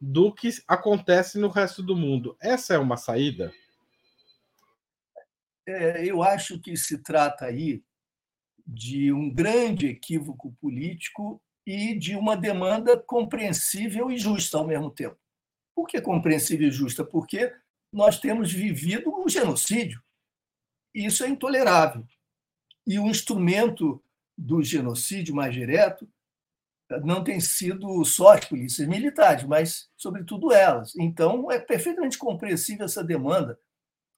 [0.00, 2.36] do que acontece no resto do mundo.
[2.40, 3.52] Essa é uma saída?
[5.66, 7.82] É, eu acho que se trata aí
[8.66, 15.16] de um grande equívoco político e de uma demanda compreensível e justa ao mesmo tempo.
[15.74, 17.04] Por que compreensível e justa?
[17.04, 17.52] Porque
[17.94, 20.02] nós temos vivido um genocídio.
[20.92, 22.04] E isso é intolerável.
[22.86, 24.02] E o instrumento
[24.36, 26.08] do genocídio mais direto
[27.04, 30.94] não tem sido só as polícias militares, mas, sobretudo, elas.
[30.96, 33.58] Então, é perfeitamente compreensível essa demanda.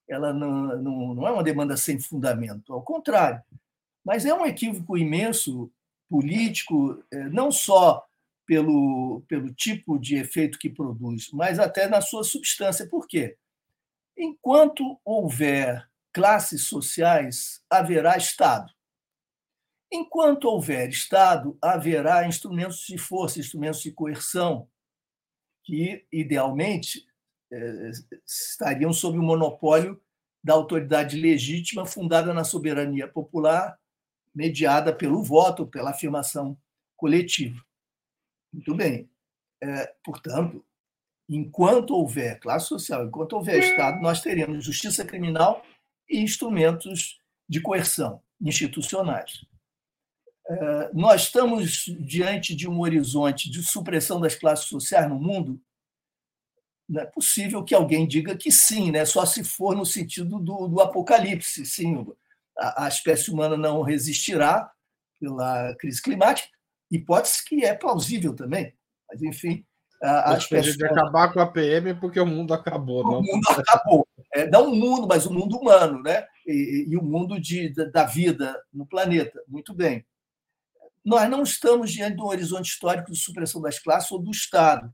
[0.08, 3.42] Ela não, não, não é uma demanda sem fundamento, ao contrário.
[4.04, 5.70] Mas é um equívoco imenso
[6.08, 8.04] político, eh, não só
[8.46, 12.88] pelo, pelo tipo de efeito que produz, mas até na sua substância.
[12.88, 13.36] Por quê?
[14.16, 18.72] Enquanto houver classes sociais, haverá Estado.
[19.92, 24.68] Enquanto houver Estado, haverá instrumentos de força, instrumentos de coerção,
[25.62, 27.06] que, idealmente,
[27.52, 27.90] eh,
[28.26, 30.00] estariam sob o monopólio
[30.42, 33.78] da autoridade legítima fundada na soberania popular
[34.34, 36.56] mediada pelo voto, pela afirmação
[36.96, 37.60] coletiva.
[38.52, 39.10] Muito bem.
[39.62, 40.64] É, portanto,
[41.28, 45.64] enquanto houver classe social, enquanto houver Estado, nós teremos justiça criminal
[46.08, 49.44] e instrumentos de coerção institucionais.
[50.48, 55.60] É, nós estamos diante de um horizonte de supressão das classes sociais no mundo.
[56.88, 59.04] Não é possível que alguém diga que sim, né?
[59.04, 61.66] só se for no sentido do, do apocalipse.
[61.66, 62.06] Sim,
[62.56, 64.70] a, espécie humana não resistirá
[65.18, 66.48] pela crise climática,
[66.90, 68.72] hipótese que é plausível também,
[69.08, 69.64] mas enfim.
[70.02, 73.04] A, a espécie de acabar com a PM porque o mundo acabou.
[73.04, 73.22] O não.
[73.22, 74.06] mundo acabou.
[74.34, 76.26] É, não o mundo, mas o mundo humano, né?
[76.46, 79.42] E, e o mundo de, da vida no planeta.
[79.48, 80.04] Muito bem.
[81.04, 84.92] nós não estamos diante do horizonte histórico de supressão das classes ou do Estado.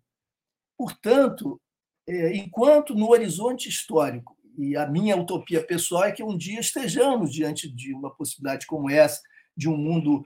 [0.77, 1.61] Portanto,
[2.07, 7.33] é, enquanto no horizonte histórico, e a minha utopia pessoal é que um dia estejamos
[7.33, 9.21] diante de uma possibilidade como essa,
[9.57, 10.25] de um mundo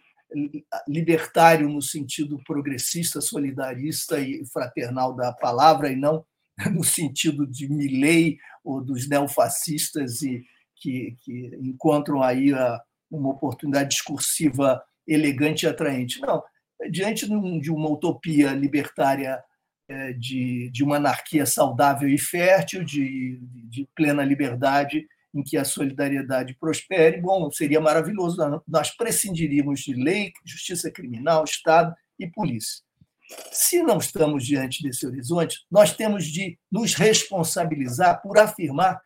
[0.89, 6.25] libertário no sentido progressista, solidarista e fraternal da palavra, e não
[6.73, 10.45] no sentido de Milley ou dos neofascistas e
[10.77, 16.21] que, que encontram aí a, uma oportunidade discursiva elegante e atraente.
[16.21, 16.43] Não,
[16.91, 19.43] diante de uma utopia libertária
[19.89, 23.39] é, de, de uma anarquia saudável e fértil, de,
[23.71, 28.39] de plena liberdade, em que a solidariedade prospere, bom, seria maravilhoso.
[28.67, 32.83] Nós prescindiríamos de lei, justiça criminal, Estado e polícia.
[33.53, 39.01] Se não estamos diante desse horizonte, nós temos de nos responsabilizar por afirmar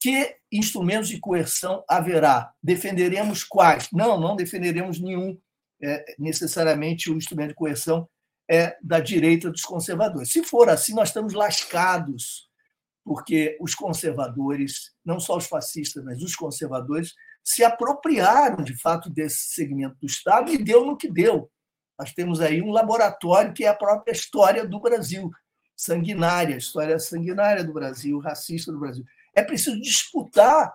[0.00, 2.52] que instrumentos de coerção haverá.
[2.62, 3.88] Defenderemos quais?
[3.92, 5.38] Não, não defenderemos nenhum.
[5.82, 8.08] É, necessariamente o instrumento de coerção
[8.48, 10.30] é da direita dos conservadores.
[10.30, 12.48] Se for assim, nós estamos lascados,
[13.04, 17.12] porque os conservadores, não só os fascistas, mas os conservadores,
[17.44, 21.50] se apropriaram de fato desse segmento do Estado e deu no que deu.
[21.98, 25.30] Nós temos aí um laboratório que é a própria história do Brasil,
[25.76, 29.04] sanguinária, a história sanguinária do Brasil, racista do Brasil.
[29.34, 30.74] É preciso disputar.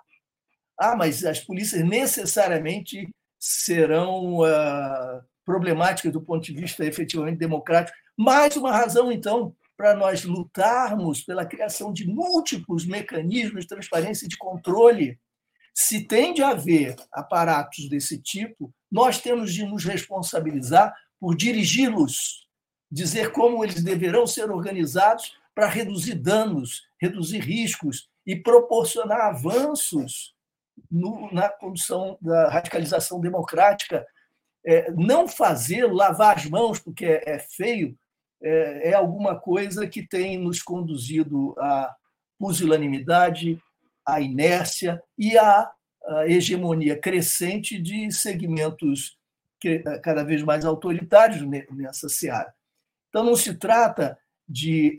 [0.80, 7.98] Ah, mas as polícias necessariamente serão uh, problemática do ponto de vista efetivamente democrático.
[8.16, 14.28] Mais uma razão, então, para nós lutarmos pela criação de múltiplos mecanismos de transparência e
[14.28, 15.18] de controle.
[15.74, 22.46] Se tem de haver aparatos desse tipo, nós temos de nos responsabilizar por dirigi-los,
[22.92, 30.36] dizer como eles deverão ser organizados para reduzir danos, reduzir riscos e proporcionar avanços
[30.92, 34.06] no, na condução da radicalização democrática
[34.66, 37.98] é, não fazer, lavar as mãos porque é, é feio,
[38.42, 41.94] é, é, alguma coisa que tem nos conduzido à
[42.38, 43.62] pusilanimidade,
[44.06, 45.72] à inércia e à,
[46.26, 49.18] hegemonia crescente de segmentos
[49.64, 52.54] é, cada vez mais autoritários nessa seara.
[53.10, 54.96] Então, não se trata de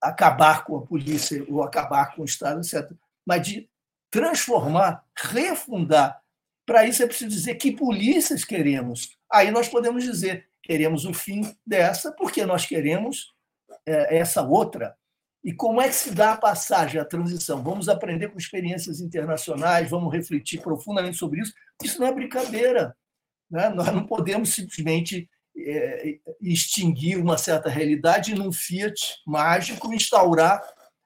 [0.00, 2.92] acabar com a polícia ou acabar com o Estado, etc.,
[3.26, 3.68] mas de
[4.10, 6.20] transformar, refundar
[6.66, 9.16] para isso é preciso dizer que polícias queremos.
[9.30, 13.32] Aí nós podemos dizer queremos o fim dessa porque nós queremos
[13.86, 14.96] é, essa outra.
[15.44, 17.62] E como é que se dá a passagem, a transição?
[17.62, 21.52] Vamos aprender com experiências internacionais, vamos refletir profundamente sobre isso.
[21.82, 22.96] Isso não é brincadeira.
[23.50, 23.68] Né?
[23.70, 28.94] Nós não podemos simplesmente é, extinguir uma certa realidade num fiat
[29.26, 30.62] mágico instaurar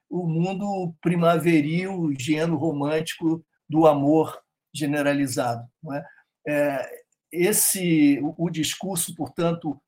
[0.08, 4.40] o mundo primaveril, higieno romântico do amor
[4.72, 5.66] generalizado.
[5.82, 6.04] Não é?
[6.46, 7.05] É,
[7.36, 9.80] esse, o, o discurso, portanto,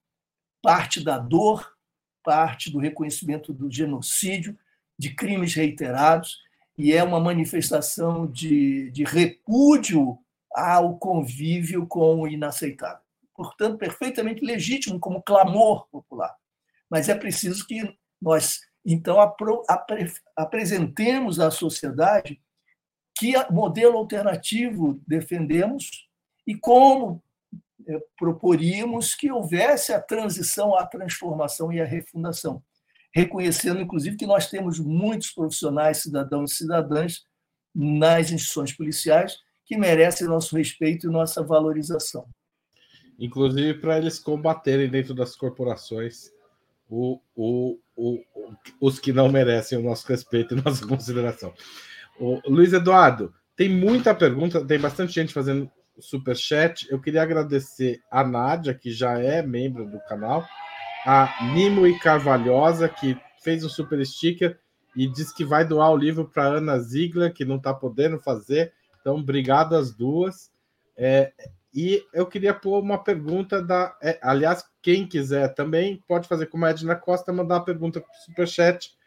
[0.63, 1.77] parte da dor,
[2.23, 4.59] parte do reconhecimento do genocídio,
[4.99, 6.39] de crimes reiterados,
[6.77, 10.19] e é uma manifestação de, de repúdio
[10.53, 13.03] ao convívio com o inaceitável.
[13.35, 16.37] Portanto, perfeitamente legítimo como clamor popular.
[16.91, 22.41] Mas é preciso que nós, então, apro, apre, apresentemos à sociedade
[23.17, 26.09] que modelo alternativo defendemos
[26.47, 27.23] e como
[28.17, 32.63] proporíamos que houvesse a transição, a transformação e a refundação,
[33.15, 37.23] reconhecendo, inclusive, que nós temos muitos profissionais, cidadãos e cidadãs
[37.75, 42.27] nas instituições policiais que merecem nosso respeito e nossa valorização.
[43.19, 46.31] Inclusive para eles combaterem dentro das corporações
[46.89, 48.25] o, o, o,
[48.81, 51.53] os que não merecem o nosso respeito e nossa consideração.
[52.19, 56.87] O Luiz Eduardo, tem muita pergunta, tem bastante gente fazendo super chat.
[56.91, 60.47] Eu queria agradecer a Nádia, que já é membro do canal,
[61.05, 64.59] a Nimo e Carvalhosa, que fez o super sticker
[64.97, 68.73] e disse que vai doar o livro para Ana Ziegler, que não está podendo fazer.
[69.01, 70.51] Então, obrigado às duas.
[70.97, 71.33] É,
[71.73, 73.97] e eu queria pôr uma pergunta da.
[74.03, 78.11] É, aliás, quem quiser também pode fazer como a Edna Costa, mandar uma pergunta para
[78.11, 78.99] o Superchat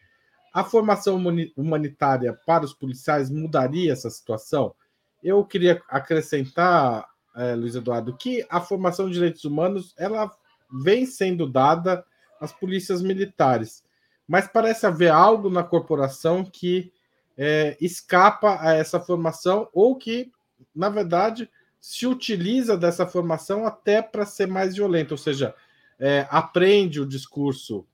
[0.54, 1.22] a formação
[1.56, 4.76] humanitária para os policiais mudaria essa situação?
[5.24, 10.32] Eu queria acrescentar, é, Luiz Eduardo, que a formação de direitos humanos ela
[10.72, 12.04] vem sendo dada
[12.40, 13.84] às polícias militares,
[14.28, 16.92] mas parece haver algo na corporação que
[17.38, 20.32] é, escapa a essa formação ou que,
[20.76, 21.50] na verdade,
[21.80, 25.56] se utiliza dessa formação até para ser mais violento, ou seja,
[26.00, 27.86] é, aprende o discurso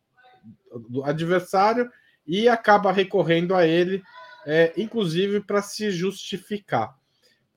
[0.90, 1.90] do adversário
[2.26, 4.04] e acaba recorrendo a ele,
[4.46, 6.97] é, inclusive para se justificar.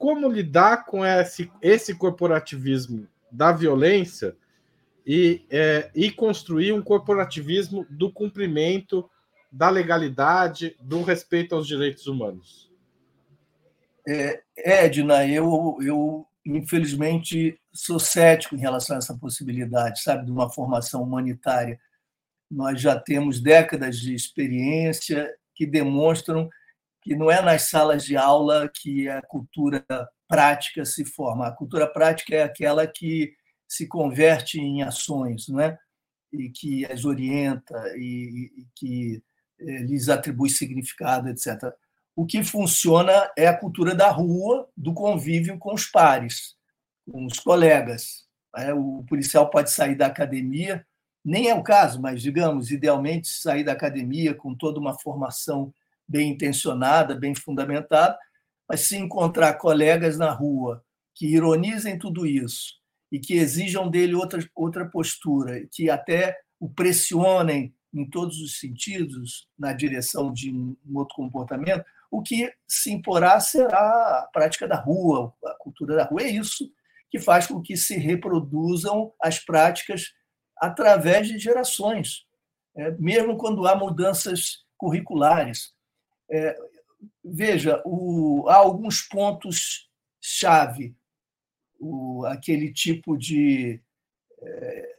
[0.01, 4.35] Como lidar com esse, esse corporativismo da violência
[5.07, 9.11] e, é, e construir um corporativismo do cumprimento
[9.53, 12.73] da legalidade, do respeito aos direitos humanos?
[14.09, 20.49] É, Edna, eu, eu infelizmente sou cético em relação a essa possibilidade, sabe, de uma
[20.49, 21.79] formação humanitária.
[22.51, 26.49] Nós já temos décadas de experiência que demonstram
[27.03, 29.85] que não é nas salas de aula que a cultura
[30.29, 31.47] prática se forma.
[31.47, 33.33] A cultura prática é aquela que
[33.69, 35.79] se converte em ações, não é?
[36.33, 39.23] E que as orienta e, e que
[39.61, 41.73] eh, lhes atribui significado, etc.
[42.15, 46.55] O que funciona é a cultura da rua, do convívio com os pares,
[47.11, 48.27] com os colegas.
[48.55, 48.73] Né?
[48.75, 50.87] O policial pode sair da academia,
[51.25, 55.73] nem é o caso, mas, digamos, idealmente, sair da academia com toda uma formação
[56.11, 58.19] bem intencionada, bem fundamentada,
[58.69, 60.85] mas se encontrar colegas na rua
[61.15, 62.75] que ironizem tudo isso
[63.13, 69.49] e que exijam dele outra, outra postura, que até o pressionem em todos os sentidos
[69.57, 75.33] na direção de um outro comportamento, o que se imporá será a prática da rua,
[75.45, 76.23] a cultura da rua.
[76.23, 76.73] É isso
[77.09, 80.13] que faz com que se reproduzam as práticas
[80.57, 82.27] através de gerações,
[82.77, 85.73] é, mesmo quando há mudanças curriculares.
[86.31, 86.57] É,
[87.25, 90.95] veja, o, há alguns pontos-chave,
[92.29, 93.81] aquele tipo de.
[94.43, 94.97] É,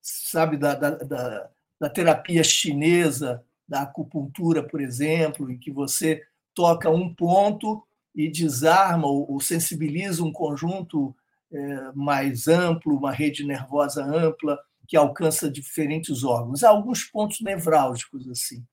[0.00, 6.22] sabe, da, da, da, da terapia chinesa, da acupuntura, por exemplo, em que você
[6.54, 11.14] toca um ponto e desarma ou sensibiliza um conjunto
[11.52, 14.58] é, mais amplo, uma rede nervosa ampla
[14.88, 16.64] que alcança diferentes órgãos.
[16.64, 18.64] Há alguns pontos nevrálgicos assim.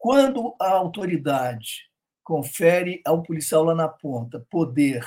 [0.00, 1.86] Quando a autoridade
[2.24, 5.06] confere ao policial lá na ponta poder,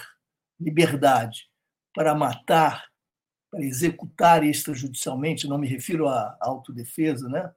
[0.60, 1.50] liberdade
[1.96, 2.86] para matar,
[3.50, 7.52] para executar extrajudicialmente, não me refiro à autodefesa, né?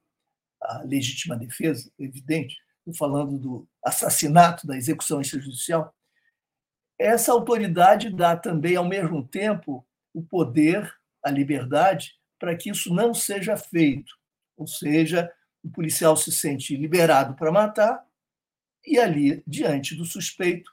[0.59, 5.93] à legítima defesa, evidente, estou falando do assassinato, da execução extrajudicial.
[6.97, 10.91] Essa autoridade dá também, ao mesmo tempo, o poder,
[11.23, 14.11] a liberdade, para que isso não seja feito.
[14.57, 15.31] Ou seja,
[15.67, 18.05] o policial se sente liberado para matar
[18.85, 20.71] e ali, diante do suspeito,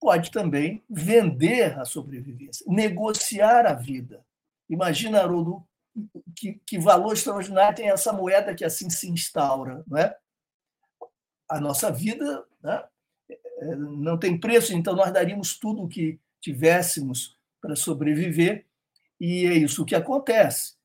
[0.00, 4.24] pode também vender a sobrevivência, negociar a vida.
[4.68, 5.66] Imagina, Haroldo,
[6.36, 9.84] que, que valor extraordinário tem essa moeda que assim se instaura.
[9.86, 10.16] Não é?
[11.48, 12.84] A nossa vida né,
[13.76, 18.64] não tem preço, então nós daríamos tudo o que tivéssemos para sobreviver,
[19.18, 20.79] e é isso que acontece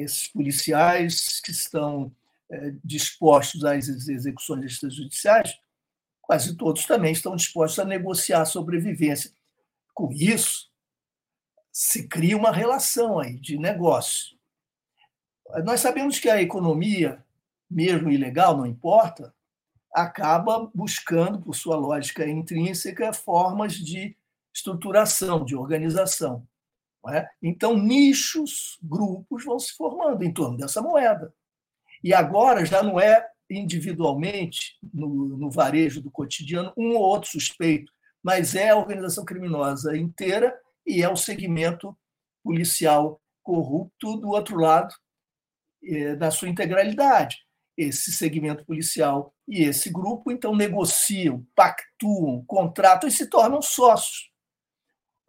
[0.00, 2.12] esses policiais que estão
[2.50, 5.58] é, dispostos às execuções extrajudiciais,
[6.22, 9.32] quase todos também estão dispostos a negociar a sobrevivência.
[9.94, 10.70] Com isso,
[11.72, 14.36] se cria uma relação aí de negócio.
[15.64, 17.24] Nós sabemos que a economia,
[17.70, 19.34] mesmo ilegal, não importa,
[19.92, 24.16] acaba buscando, por sua lógica intrínseca, formas de
[24.52, 26.46] estruturação, de organização.
[27.08, 27.28] É?
[27.42, 31.32] Então, nichos, grupos vão se formando em torno dessa moeda.
[32.02, 37.92] E agora já não é individualmente, no, no varejo do cotidiano, um ou outro suspeito,
[38.22, 40.52] mas é a organização criminosa inteira
[40.84, 41.96] e é o segmento
[42.42, 44.92] policial corrupto do outro lado,
[45.84, 47.36] é, na sua integralidade.
[47.76, 54.30] Esse segmento policial e esse grupo, então, negociam, pactuam, contratam e se tornam sócios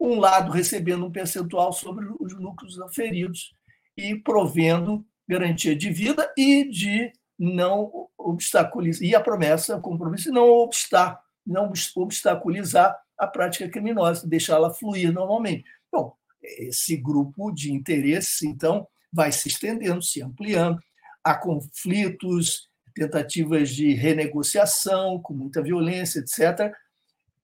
[0.00, 3.54] um lado recebendo um percentual sobre os lucros aferidos
[3.96, 10.48] e provendo garantia de vida e de não obstaculizar, e a promessa, o compromisso, não
[10.48, 15.64] obstar, não obstaculizar a prática criminosa, deixá-la fluir normalmente.
[15.90, 20.78] Bom, esse grupo de interesses, então, vai se estendendo, se ampliando,
[21.22, 26.72] há conflitos, tentativas de renegociação com muita violência, etc.,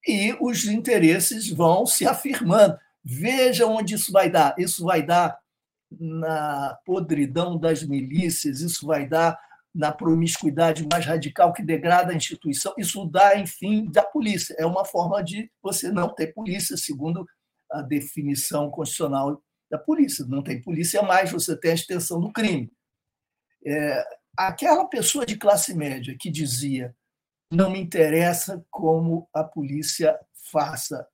[0.06, 2.78] e os interesses vão se afirmando.
[3.02, 4.54] Veja onde isso vai dar.
[4.58, 5.38] Isso vai dar
[5.90, 9.38] na podridão das milícias, isso vai dar
[9.74, 14.54] na promiscuidade mais radical que degrada a instituição, isso dá, enfim, da polícia.
[14.56, 17.26] É uma forma de você não ter polícia, segundo
[17.70, 20.24] a definição constitucional da polícia.
[20.26, 22.70] Não tem polícia mais, você tem a extensão do crime.
[23.66, 24.04] É,
[24.36, 26.94] aquela pessoa de classe média que dizia
[27.54, 30.18] não me interessa como a polícia
[30.50, 31.06] faça.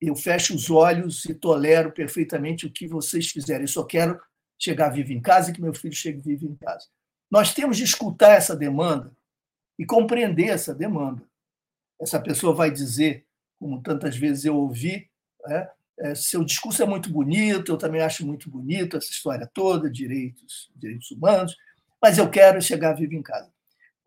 [0.00, 3.62] Eu fecho os olhos e tolero perfeitamente o que vocês fizerem.
[3.62, 4.20] Eu só quero
[4.58, 6.86] chegar vivo em casa e que meu filho chegue vivo em casa.
[7.30, 9.12] Nós temos de escutar essa demanda
[9.78, 11.22] e compreender essa demanda.
[12.00, 13.26] Essa pessoa vai dizer,
[13.58, 15.08] como tantas vezes eu ouvi,
[15.48, 15.70] é,
[16.02, 20.70] É, seu discurso é muito bonito, eu também acho muito bonito essa história toda, direitos,
[20.74, 21.54] direitos humanos,
[22.00, 23.52] mas eu quero chegar vivo em casa.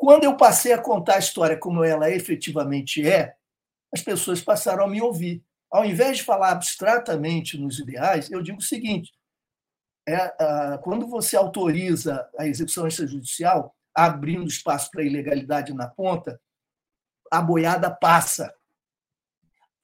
[0.03, 3.37] Quando eu passei a contar a história como ela efetivamente é,
[3.89, 5.41] as pessoas passaram a me ouvir.
[5.71, 9.13] Ao invés de falar abstratamente nos ideais, eu digo o seguinte:
[10.05, 16.37] é, quando você autoriza a execução extrajudicial, abrindo espaço para a ilegalidade na ponta,
[17.31, 18.53] a boiada passa.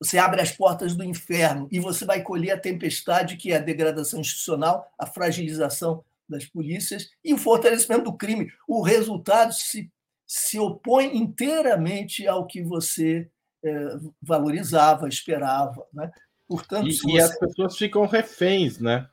[0.01, 3.61] Você abre as portas do inferno e você vai colher a tempestade que é a
[3.61, 8.51] degradação institucional, a fragilização das polícias e o fortalecimento do crime.
[8.67, 9.89] O resultado se,
[10.30, 13.27] se opõe inteiramente ao que você
[13.63, 15.84] é, valorizava, esperava.
[15.91, 16.11] Né?
[16.47, 17.09] Portanto, e, você...
[17.09, 19.09] e as pessoas ficam reféns, né?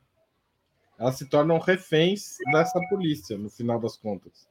[0.99, 4.47] Elas se tornam reféns dessa polícia, no final das contas.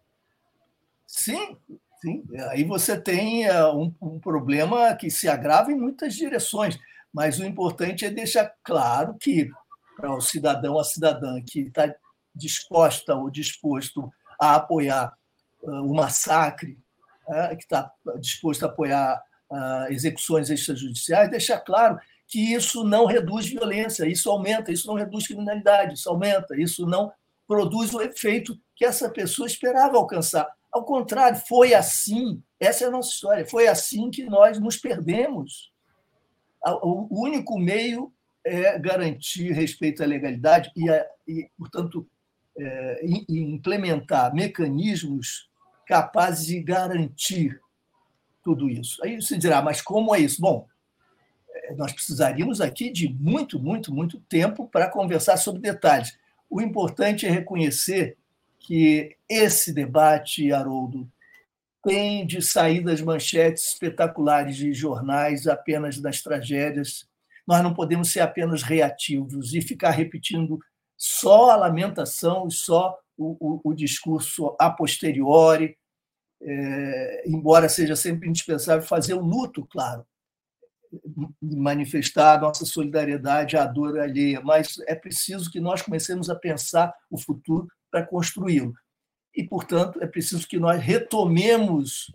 [1.05, 1.55] Sim,
[2.01, 2.23] sim.
[2.49, 6.79] Aí você tem é, um, um problema que se agrava em muitas direções,
[7.13, 9.51] mas o importante é deixar claro que
[9.95, 11.93] para o cidadão, a cidadã que está
[12.33, 15.15] disposta ou disposto a apoiar
[15.65, 16.77] o massacre,
[17.27, 19.21] é, que está disposto a apoiar
[19.89, 25.93] execuções extrajudiciais, deixar claro que isso não reduz violência, isso aumenta, isso não reduz criminalidade,
[25.93, 27.11] isso aumenta, isso não
[27.47, 30.47] produz o efeito que essa pessoa esperava alcançar.
[30.71, 35.71] Ao contrário, foi assim, essa é a nossa história, foi assim que nós nos perdemos.
[36.81, 38.11] O único meio
[38.43, 40.89] é garantir respeito à legalidade e,
[41.27, 42.07] e portanto,
[42.57, 45.47] é, implementar mecanismos
[45.85, 47.59] capazes de garantir
[48.43, 49.03] tudo isso.
[49.03, 50.41] Aí você dirá, mas como é isso?
[50.41, 50.67] Bom,
[51.49, 56.17] é, nós precisaríamos aqui de muito, muito, muito tempo para conversar sobre detalhes.
[56.49, 58.17] O importante é reconhecer
[58.59, 61.09] que esse debate, Haroldo,
[61.83, 67.07] tem de sair das manchetes espetaculares de jornais apenas das tragédias.
[67.45, 70.59] Nós não podemos ser apenas reativos e ficar repetindo
[70.97, 75.77] só a lamentação e só o, o, o discurso a posteriori,
[76.41, 80.05] é, embora seja sempre indispensável fazer o luto, claro,
[81.41, 86.93] manifestar a nossa solidariedade à dor alheia, mas é preciso que nós comecemos a pensar
[87.09, 88.73] o futuro para construí-lo.
[89.35, 92.11] E, portanto, é preciso que nós retomemos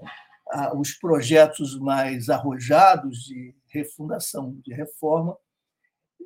[0.74, 5.36] os projetos mais arrojados de refundação, de reforma,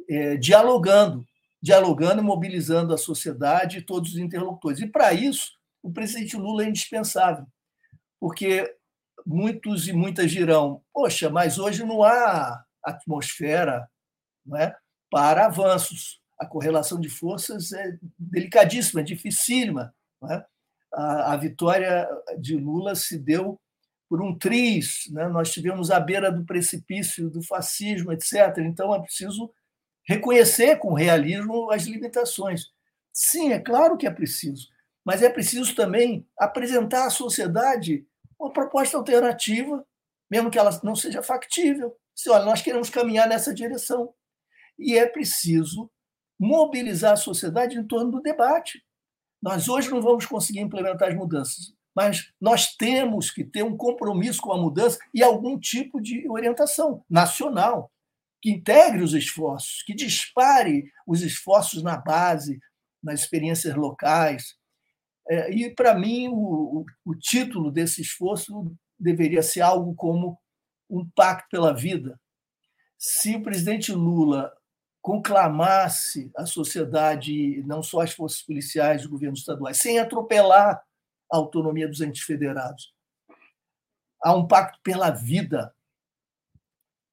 [0.08, 1.26] é, dialogando,
[1.64, 4.80] dialogando mobilizando a sociedade e todos os interlocutores.
[4.80, 5.50] E, para isso,
[5.82, 7.46] o presidente Lula é indispensável,
[8.20, 8.70] porque
[9.24, 13.88] muitos e muitas dirão: poxa, mas hoje não há atmosfera
[14.44, 14.76] não é,
[15.10, 19.94] para avanços a correlação de forças é delicadíssima, é dificílima.
[20.30, 20.44] É?
[20.92, 22.06] A, a, vitória
[22.38, 23.58] de Lula se deu
[24.06, 25.28] por um triz, né?
[25.28, 28.58] nós tivemos à beira do precipício do fascismo, etc.
[28.58, 29.50] Então é preciso
[30.06, 32.72] reconhecer com realismo as limitações.
[33.12, 34.68] Sim, é claro que é preciso,
[35.04, 38.06] mas é preciso também apresentar à sociedade
[38.38, 39.84] uma proposta alternativa,
[40.30, 41.96] mesmo que ela não seja factível.
[42.14, 44.12] Se olha, nós queremos caminhar nessa direção.
[44.78, 45.90] E é preciso
[46.38, 48.82] mobilizar a sociedade em torno do debate.
[49.40, 54.40] Nós hoje não vamos conseguir implementar as mudanças, mas nós temos que ter um compromisso
[54.40, 57.90] com a mudança e algum tipo de orientação nacional
[58.44, 62.60] que integre os esforços, que dispare os esforços na base,
[63.02, 64.54] nas experiências locais.
[65.26, 68.70] É, e, para mim, o, o título desse esforço
[69.00, 70.38] deveria ser algo como
[70.90, 72.20] um pacto pela vida.
[72.98, 74.52] Se o presidente Lula
[75.00, 80.84] conclamasse a sociedade, não só as forças policiais, os governos estaduais, sem atropelar
[81.32, 82.92] a autonomia dos entes federados.
[84.22, 85.74] Há um pacto pela vida.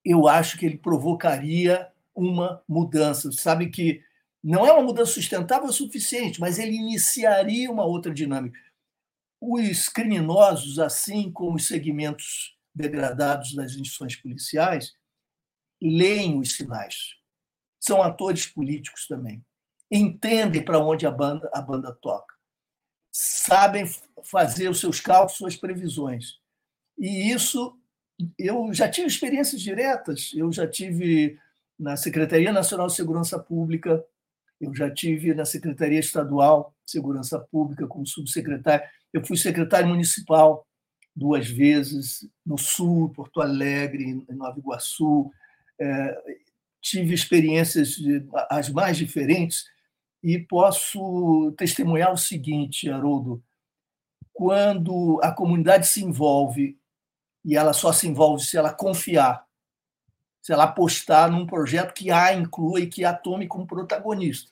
[0.03, 3.31] Eu acho que ele provocaria uma mudança.
[3.31, 4.03] Sabe que
[4.43, 8.59] não é uma mudança sustentável o suficiente, mas ele iniciaria uma outra dinâmica.
[9.39, 14.93] Os criminosos, assim como os segmentos degradados das instituições policiais,
[15.81, 17.21] leem os sinais
[17.81, 19.43] são atores políticos também.
[19.89, 22.33] Entendem para onde a banda, a banda toca.
[23.11, 23.85] Sabem
[24.23, 26.39] fazer os seus cálculos, suas previsões.
[26.97, 27.77] E isso,
[28.37, 30.31] eu já tive experiências diretas.
[30.35, 31.37] Eu já tive
[31.79, 34.03] na Secretaria Nacional de Segurança Pública,
[34.59, 38.87] eu já tive na Secretaria Estadual de Segurança Pública como subsecretário.
[39.11, 40.65] Eu fui secretário municipal
[41.15, 45.31] duas vezes no Sul, Porto Alegre, em Nova Iguaçu.
[45.79, 46.39] É,
[46.79, 47.97] tive experiências
[48.49, 49.65] as mais diferentes
[50.23, 53.43] e posso testemunhar o seguinte, Haroldo:
[54.31, 56.77] quando a comunidade se envolve,
[57.43, 59.45] e ela só se envolve se ela confiar
[60.41, 64.51] sei lá, apostar num projeto que a inclua e que a tome como protagonista.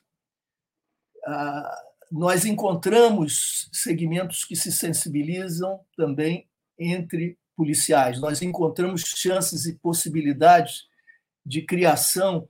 [1.26, 8.20] Ah, nós encontramos segmentos que se sensibilizam também entre policiais.
[8.20, 10.88] Nós encontramos chances e possibilidades
[11.46, 12.48] de criação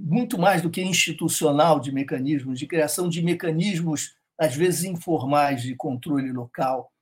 [0.00, 5.74] muito mais do que institucional de mecanismos, de criação de mecanismos às vezes informais de
[5.74, 6.92] controle local.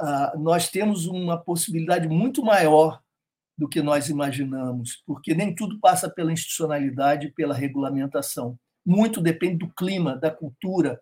[0.00, 3.00] Ah, nós temos uma possibilidade muito maior
[3.56, 9.68] do que nós imaginamos, porque nem tudo passa pela institucionalidade, pela regulamentação muito depende do
[9.74, 10.98] clima, da cultura,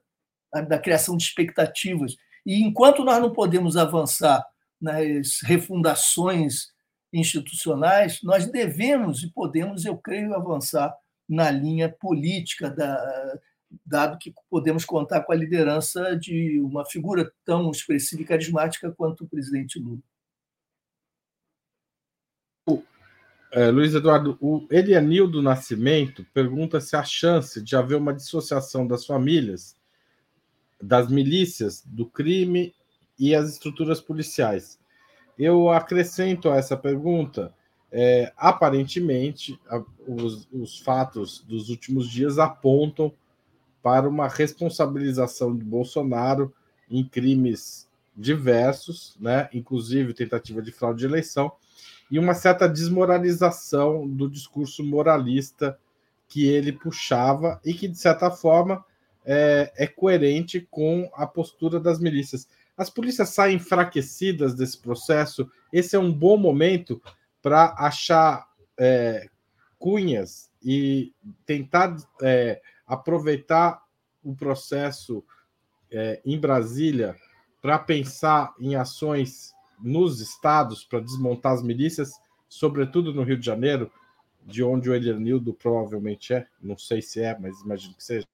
[0.69, 2.17] da criação de expectativas.
[2.45, 4.45] E enquanto nós não podemos avançar
[4.81, 6.73] nas refundações
[7.13, 10.93] institucionais, nós devemos e podemos, eu creio, avançar
[11.29, 13.39] na linha política, da,
[13.85, 19.25] dado que podemos contar com a liderança de uma figura tão expressiva e carismática quanto
[19.25, 20.01] o presidente Lula.
[23.53, 29.07] É, Luiz Eduardo, o Elianildo Nascimento pergunta se há chance de haver uma dissociação das
[29.07, 29.75] famílias,
[30.79, 32.75] das milícias, do crime
[33.19, 34.79] e as estruturas policiais.
[35.39, 37.55] Eu acrescento a essa pergunta,
[37.91, 43.11] é, aparentemente, a, os, os fatos dos últimos dias apontam
[43.87, 46.53] para uma responsabilização de Bolsonaro
[46.91, 51.53] em crimes diversos, né, inclusive tentativa de fraude de eleição,
[52.11, 55.79] e uma certa desmoralização do discurso moralista
[56.27, 58.85] que ele puxava e que, de certa forma,
[59.25, 62.49] é, é coerente com a postura das milícias.
[62.77, 65.49] As polícias saem enfraquecidas desse processo.
[65.73, 67.01] Esse é um bom momento
[67.41, 69.29] para achar é,
[69.79, 71.13] cunhas e
[71.47, 73.83] tentar é, aproveitar
[74.23, 75.25] o processo
[75.91, 77.17] é, em Brasília
[77.61, 82.13] para pensar em ações nos estados para desmontar as milícias,
[82.49, 83.91] sobretudo no Rio de Janeiro,
[84.45, 86.47] de onde o Elianildo provavelmente é.
[86.63, 88.27] Não sei se é, mas imagino que seja.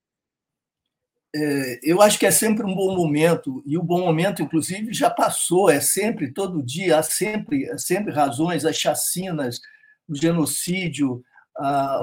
[1.34, 5.08] É, eu acho que é sempre um bom momento, e o bom momento, inclusive, já
[5.08, 9.58] passou, é sempre, todo dia, há sempre, sempre razões, as chacinas,
[10.06, 11.24] o genocídio,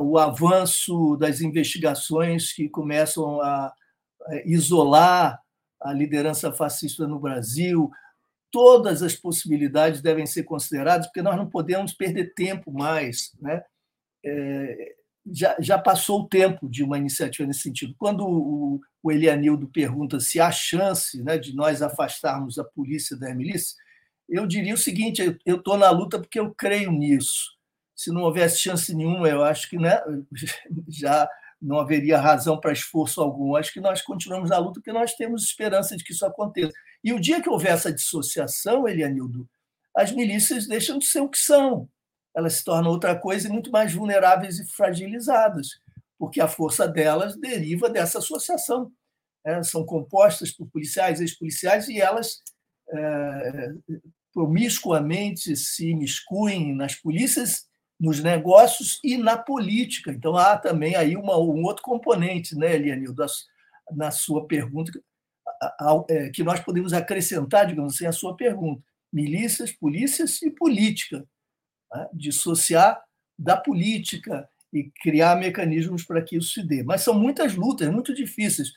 [0.01, 3.73] o avanço das investigações que começam a
[4.45, 5.41] isolar
[5.81, 7.89] a liderança fascista no Brasil,
[8.51, 13.31] todas as possibilidades devem ser consideradas, porque nós não podemos perder tempo mais.
[13.39, 13.63] Né?
[14.25, 14.95] É,
[15.31, 17.95] já, já passou o tempo de uma iniciativa nesse sentido.
[17.97, 23.33] Quando o, o Elianildo pergunta se há chance né, de nós afastarmos a polícia da
[23.33, 23.75] milícia,
[24.27, 27.57] eu diria o seguinte: eu estou na luta porque eu creio nisso.
[27.99, 29.99] Se não houvesse chance nenhuma, eu acho que né,
[30.87, 31.29] já
[31.61, 33.57] não haveria razão para esforço algum.
[33.57, 36.71] Acho que nós continuamos na luta porque nós temos esperança de que isso aconteça.
[37.03, 39.45] E o dia que houver essa dissociação, Elianildo,
[39.93, 41.89] as milícias deixam de ser o que são.
[42.33, 45.67] Elas se tornam outra coisa e muito mais vulneráveis e fragilizadas,
[46.17, 48.93] porque a força delas deriva dessa associação.
[49.45, 52.41] É, são compostas por policiais, ex-policiais, e elas
[52.93, 53.73] é,
[54.33, 57.67] promiscuamente se miscuem nas polícias,
[57.99, 60.11] nos negócios e na política.
[60.11, 63.25] Então, há também aí uma, um outro componente, né, Elianildo,
[63.91, 64.91] na sua pergunta,
[66.09, 68.81] é, que nós podemos acrescentar, digamos assim, a sua pergunta.
[69.11, 71.25] Milícias, polícias e política.
[71.93, 72.07] Né?
[72.13, 73.03] Dissociar
[73.37, 76.83] da política e criar mecanismos para que isso se dê.
[76.83, 78.71] Mas são muitas lutas, muito difíceis.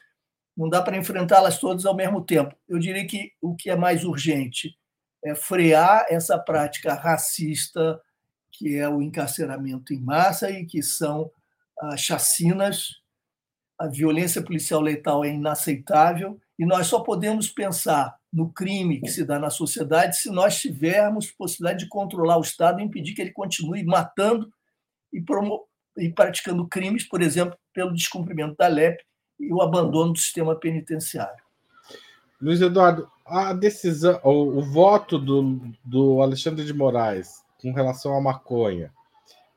[0.56, 2.56] Não dá para enfrentá-las todas ao mesmo tempo.
[2.68, 4.76] Eu diria que o que é mais urgente
[5.24, 8.00] é frear essa prática racista,
[8.52, 11.30] que é o encarceramento em massa e que são
[11.80, 13.00] as chacinas.
[13.78, 19.24] A violência policial letal é inaceitável e nós só podemos pensar no crime que se
[19.24, 23.32] dá na sociedade se nós tivermos possibilidade de controlar o Estado e impedir que ele
[23.32, 24.52] continue matando
[25.12, 25.22] e,
[25.98, 29.02] e praticando crimes, por exemplo, pelo descumprimento da LEP
[29.40, 31.42] e o abandono do sistema penitenciário.
[32.40, 38.20] Luiz Eduardo, a decisão, o, o voto do, do Alexandre de Moraes com relação à
[38.20, 38.92] maconha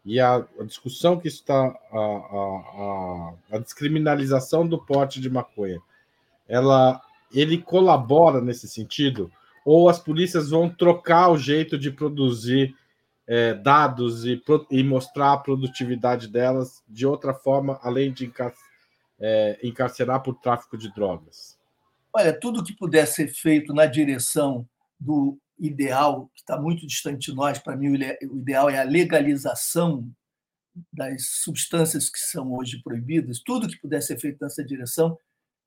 [0.06, 5.82] e a, a discussão que está a, a, a, descriminalização do porte de maconha
[6.48, 7.02] ela
[7.34, 9.32] ele colabora nesse sentido?
[9.66, 12.76] Ou as polícias vão trocar o jeito de produzir
[13.28, 18.54] é, dados e, e, mostrar a produtividade delas de outra forma, além de encar
[19.20, 21.58] é, encarcerar por tráfico de drogas?
[22.14, 24.68] Olha, tudo que puder ser feito na direção
[25.00, 30.10] do ideal, que está muito distante de nós, para mim o ideal é a legalização
[30.92, 35.18] das substâncias que são hoje proibidas, tudo que puder ser feito nessa direção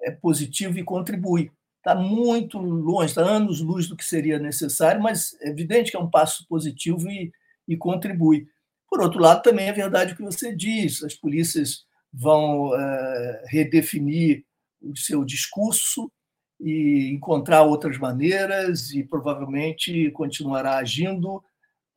[0.03, 1.51] é positivo e contribui.
[1.79, 6.01] Está muito longe, está anos luz do que seria necessário, mas é evidente que é
[6.01, 7.33] um passo positivo e,
[7.67, 8.47] e contribui.
[8.91, 14.45] Por outro lado, também é verdade o que você diz: as polícias vão é, redefinir
[14.83, 16.11] o seu discurso
[16.61, 21.43] e encontrar outras maneiras e provavelmente continuará agindo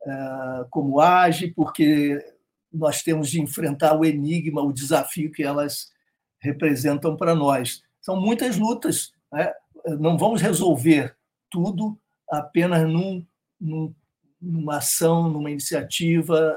[0.04, 2.24] é, como age, porque
[2.72, 5.90] nós temos de enfrentar o enigma, o desafio que elas
[6.38, 7.82] representam para nós.
[8.00, 9.52] São muitas lutas, né?
[9.98, 11.14] não vamos resolver
[11.50, 11.98] tudo
[12.28, 13.24] apenas num,
[13.60, 13.94] num,
[14.40, 16.56] numa ação, numa iniciativa,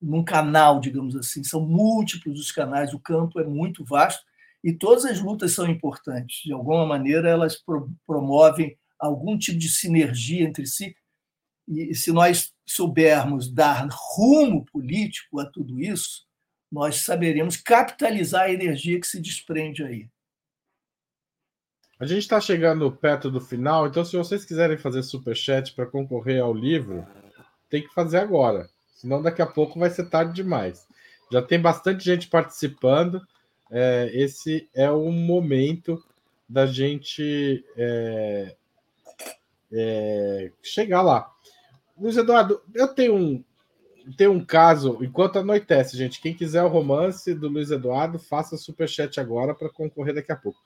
[0.00, 1.44] num canal, digamos assim.
[1.44, 4.24] São múltiplos os canais, o campo é muito vasto
[4.62, 6.42] e todas as lutas são importantes.
[6.44, 10.94] De alguma maneira, elas pro, promovem algum tipo de sinergia entre si.
[11.66, 16.26] E se nós soubermos dar rumo político a tudo isso,
[16.70, 20.08] nós saberemos capitalizar a energia que se desprende aí.
[21.98, 25.86] A gente está chegando perto do final, então se vocês quiserem fazer super chat para
[25.86, 27.06] concorrer ao livro,
[27.68, 30.86] tem que fazer agora, senão daqui a pouco vai ser tarde demais.
[31.30, 33.20] Já tem bastante gente participando.
[33.70, 36.02] É, esse é o momento
[36.48, 38.56] da gente é,
[39.72, 41.30] é, chegar lá.
[41.96, 43.44] Luiz Eduardo, eu tenho um,
[44.16, 46.20] tenho um caso, enquanto anoitece, gente.
[46.20, 50.36] Quem quiser o romance do Luiz Eduardo, faça super chat agora para concorrer daqui a
[50.36, 50.58] pouco.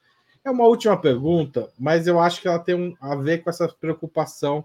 [0.44, 3.66] É uma última pergunta, mas eu acho que ela tem um, a ver com essa
[3.68, 4.64] preocupação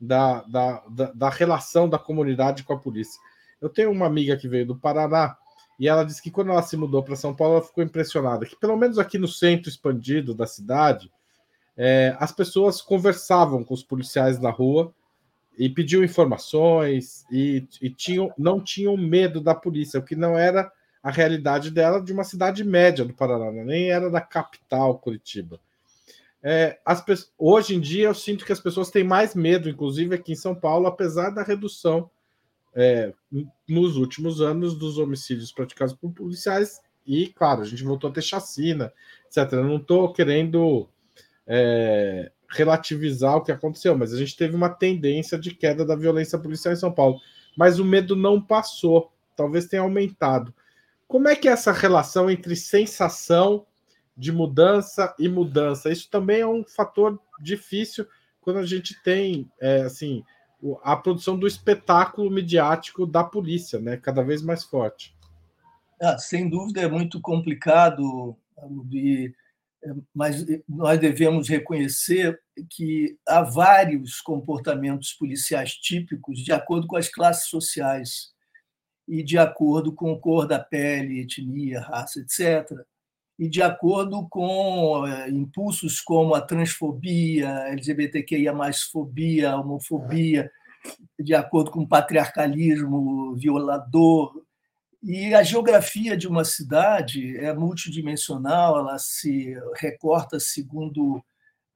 [0.00, 3.20] da, da, da, da, relação da comunidade com a polícia.
[3.60, 5.36] Eu tenho uma amiga que veio do Paraná
[5.78, 8.56] e ela disse que quando ela se mudou para São Paulo, ela ficou impressionada que,
[8.56, 11.10] pelo menos aqui no centro expandido da cidade,
[11.76, 14.94] é, as pessoas conversavam com os policiais na rua
[15.58, 20.70] e pediam informações e, e tinham, não tinham medo da polícia, o que não era
[21.02, 23.64] a realidade dela de uma cidade média do Paraná, né?
[23.64, 25.60] nem era da capital, Curitiba.
[26.42, 26.78] É,
[27.38, 30.54] hoje em dia eu sinto que as pessoas têm mais medo, inclusive aqui em São
[30.54, 32.10] Paulo, apesar da redução
[32.74, 33.12] é,
[33.68, 36.80] nos últimos anos dos homicídios praticados por policiais.
[37.06, 38.92] E, claro, a gente voltou a ter chacina,
[39.26, 39.52] etc.
[39.52, 40.88] Eu não estou querendo
[41.46, 46.38] é, relativizar o que aconteceu, mas a gente teve uma tendência de queda da violência
[46.38, 47.20] policial em São Paulo.
[47.56, 50.52] Mas o medo não passou, talvez tenha aumentado.
[51.06, 53.66] Como é que é essa relação entre sensação
[54.16, 55.90] de mudança e mudança?
[55.92, 58.06] Isso também é um fator difícil
[58.40, 60.22] quando a gente tem é, assim
[60.82, 63.96] a produção do espetáculo midiático da polícia, né?
[63.96, 65.14] Cada vez mais forte.
[66.00, 68.36] Ah, sem dúvida é muito complicado,
[68.92, 69.32] e,
[70.14, 72.40] mas nós devemos reconhecer
[72.70, 78.32] que há vários comportamentos policiais típicos de acordo com as classes sociais
[79.06, 82.70] e de acordo com cor da pele, etnia, raça, etc.
[83.38, 88.52] E de acordo com é, impulsos como a transfobia, LGBTQIA,
[88.92, 90.50] fobia, homofobia,
[91.18, 94.44] de acordo com o patriarcalismo violador.
[95.02, 101.22] E a geografia de uma cidade é multidimensional, ela se recorta segundo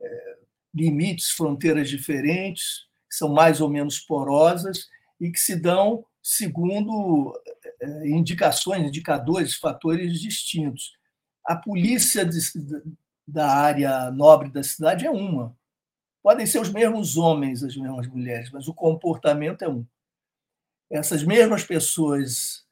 [0.01, 0.39] é,
[0.75, 4.87] limites, fronteiras diferentes, que são mais ou menos porosas
[5.21, 7.33] e que se dão segundo
[7.81, 10.98] eh, indicações, indicadores, fatores distintos.
[11.49, 12.39] A polícia de,
[13.27, 15.57] da área nobre da cidade é uma.
[16.23, 19.83] Podem ser os mesmos homens, as mesmas mulheres, mas o comportamento é um.
[20.91, 22.67] Essas mesmas pessoas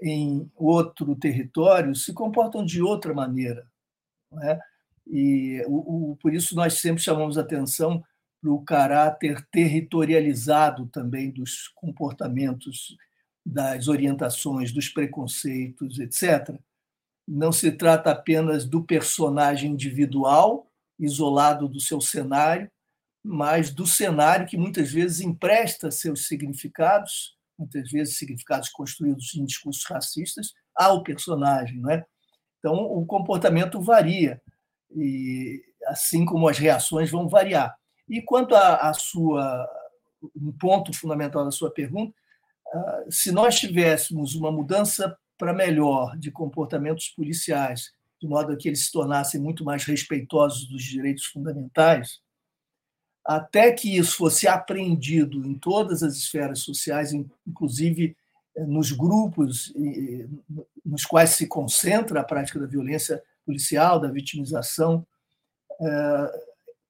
[0.00, 3.70] em outro território se comportam de outra maneira.
[4.42, 4.58] É?
[5.06, 8.02] E o, o, por isso nós sempre chamamos atenção
[8.40, 12.96] para o caráter territorializado também dos comportamentos,
[13.44, 16.58] das orientações, dos preconceitos, etc.
[17.30, 20.66] Não se trata apenas do personagem individual,
[20.98, 22.70] isolado do seu cenário,
[23.22, 29.84] mas do cenário que muitas vezes empresta seus significados, muitas vezes significados construídos em discursos
[29.84, 31.78] racistas, ao personagem.
[31.80, 32.06] Não é?
[32.58, 34.40] Então, o comportamento varia,
[34.96, 37.76] e assim como as reações vão variar.
[38.08, 39.68] E quanto à sua
[40.34, 42.14] um ponto fundamental da sua pergunta,
[42.72, 48.84] ah, se nós tivéssemos uma mudança para melhor de comportamentos policiais, de modo que eles
[48.86, 52.20] se tornassem muito mais respeitosos dos direitos fundamentais,
[53.24, 57.12] até que isso fosse aprendido em todas as esferas sociais,
[57.46, 58.16] inclusive
[58.56, 59.72] eh, nos grupos
[60.84, 65.06] nos quais se concentra a prática da violência policial, da vitimização,
[65.80, 66.32] eh,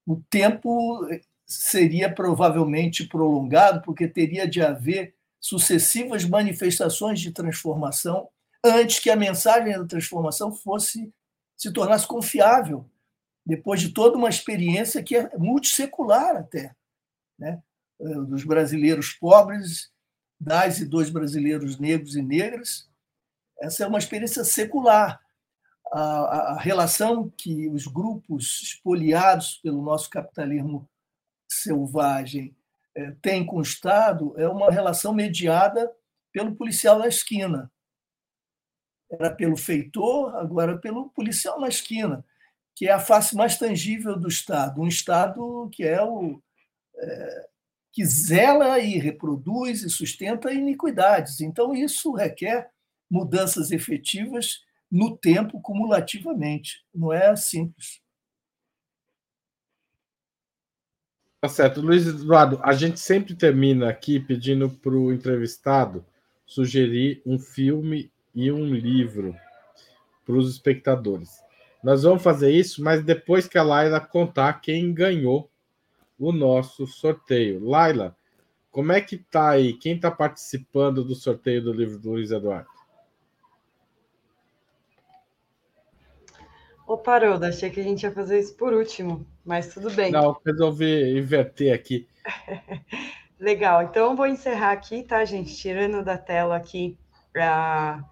[0.06, 1.06] o tempo
[1.44, 8.28] seria provavelmente prolongado, porque teria de haver sucessivas manifestações de transformação
[8.64, 11.12] antes que a mensagem da transformação fosse
[11.56, 12.88] se tornasse confiável,
[13.44, 16.74] depois de toda uma experiência que é multissecular até,
[17.38, 17.62] né?
[17.98, 19.90] dos brasileiros pobres
[20.40, 22.88] das e dos brasileiros negros e negras.
[23.60, 25.20] Essa é uma experiência secular.
[25.90, 30.88] A, a relação que os grupos espoliados pelo nosso capitalismo
[31.50, 32.54] selvagem
[32.94, 35.90] é, têm com o Estado é uma relação mediada
[36.30, 37.72] pelo policial na esquina.
[39.10, 42.24] Era pelo feitor, agora pelo policial na esquina,
[42.74, 44.80] que é a face mais tangível do Estado.
[44.80, 46.40] Um Estado que é o,
[46.96, 47.48] é,
[47.92, 51.40] que zela e reproduz e sustenta iniquidades.
[51.40, 52.70] Então, isso requer
[53.10, 56.84] mudanças efetivas no tempo, cumulativamente.
[56.94, 58.00] Não é simples.
[61.40, 61.80] Tá certo.
[61.80, 66.04] Luiz Eduardo, a gente sempre termina aqui pedindo para o entrevistado
[66.44, 69.34] sugerir um filme e um livro
[70.24, 71.42] para os espectadores.
[71.82, 75.50] Nós vamos fazer isso, mas depois que a Laila contar quem ganhou
[76.18, 77.64] o nosso sorteio.
[77.64, 78.16] Laila,
[78.70, 79.72] como é que tá aí?
[79.72, 82.68] Quem está participando do sorteio do livro do Luiz Eduardo?
[86.86, 90.10] Ô, Parolda, achei que a gente ia fazer isso por último, mas tudo bem.
[90.10, 92.08] Não, resolvi inverter aqui.
[93.38, 95.54] Legal, então vou encerrar aqui, tá, gente?
[95.54, 96.98] Tirando da tela aqui
[97.36, 98.02] a,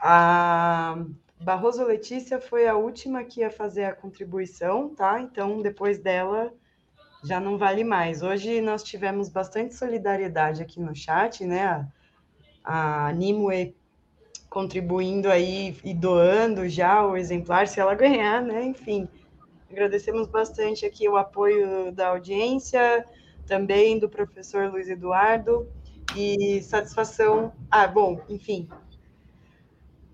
[0.00, 0.96] a,
[1.40, 5.20] Barroso Letícia foi a última que ia fazer a contribuição, tá?
[5.20, 6.52] Então, depois dela,
[7.24, 8.22] já não vale mais.
[8.22, 11.88] Hoje nós tivemos bastante solidariedade aqui no chat, né?
[12.62, 13.74] A, a Nimue
[14.50, 18.64] contribuindo aí e doando já o exemplar, se ela ganhar, né?
[18.64, 19.08] Enfim,
[19.70, 23.06] agradecemos bastante aqui o apoio da audiência,
[23.46, 25.68] também do professor Luiz Eduardo,
[26.16, 27.52] e satisfação.
[27.70, 28.68] Ah, bom, enfim.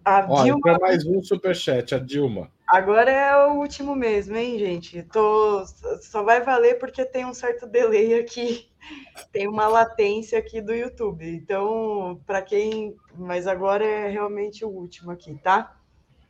[0.07, 0.79] A Olha, Dilma...
[0.81, 2.49] mais um superchat, a Dilma.
[2.69, 5.03] Agora é o último mesmo, hein, gente?
[5.03, 5.65] Tô...
[6.01, 8.69] Só vai valer porque tem um certo delay aqui,
[9.33, 11.29] tem uma latência aqui do YouTube.
[11.29, 12.95] Então, para quem.
[13.19, 15.77] Mas agora é realmente o último aqui, tá?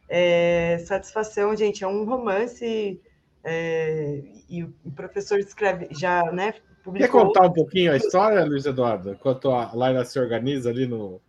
[0.09, 0.79] É...
[0.87, 2.99] Satisfação, gente, é um romance.
[3.45, 4.23] É...
[4.49, 6.55] E o professor escreve, já, né?
[6.83, 7.21] Publicou...
[7.21, 9.13] Quer contar um pouquinho a história, Luiz Eduardo?
[9.13, 11.21] Enquanto a Laila se organiza ali no.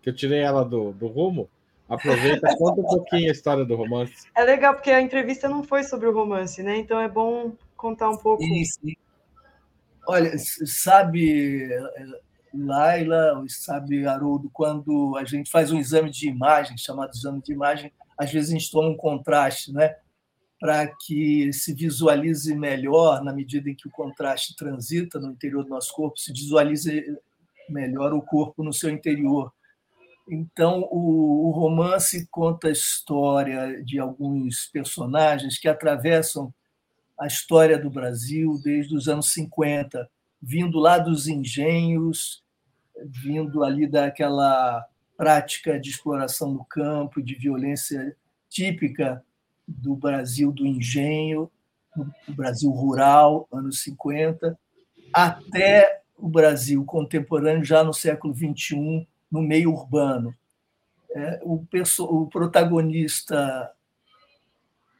[0.00, 1.50] Que eu tirei ela do, do rumo.
[1.88, 4.26] Aproveita, conta um pouquinho a história do romance.
[4.34, 6.76] É legal, porque a entrevista não foi sobre o romance, né?
[6.78, 8.42] Então é bom contar um pouco.
[8.42, 8.80] Isso.
[10.08, 11.68] Olha, sabe,
[12.52, 17.92] Laila, sabe, Haroldo, quando a gente faz um exame de imagem, chamado exame de imagem,
[18.18, 19.96] às vezes a gente toma um contraste, né?
[20.58, 25.70] Para que se visualize melhor, na medida em que o contraste transita no interior do
[25.70, 27.16] nosso corpo, se visualize
[27.68, 29.52] melhor o corpo no seu interior.
[30.28, 36.52] Então, o, o, romance conta a história de alguns personagens que atravessam
[37.18, 40.08] a história do Brasil desde os anos 50,
[40.42, 42.42] vindo lá dos engenhos,
[43.04, 44.84] vindo ali daquela
[45.16, 48.16] prática de exploração no campo, de violência
[48.48, 49.24] típica
[49.66, 51.50] do Brasil do engenho,
[52.26, 54.58] do Brasil rural, anos 50,
[55.12, 60.34] até o Brasil contemporâneo, já no século XXI, no meio urbano.
[61.14, 61.64] É, o,
[62.00, 63.72] o protagonista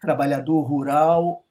[0.01, 1.45] trabalhador rural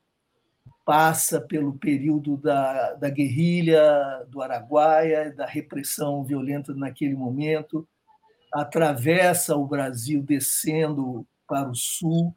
[0.86, 7.88] passa pelo período da, da guerrilha do Araguaia, da repressão violenta naquele momento,
[8.54, 12.34] atravessa o Brasil descendo para o sul,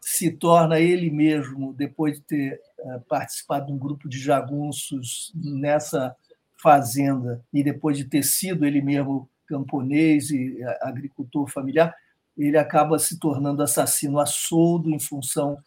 [0.00, 6.16] se torna ele mesmo, depois de ter é, participado de um grupo de jagunços nessa
[6.60, 11.94] fazenda e depois de ter sido ele mesmo camponês e agricultor familiar,
[12.36, 15.58] ele acaba se tornando assassino a soldo em função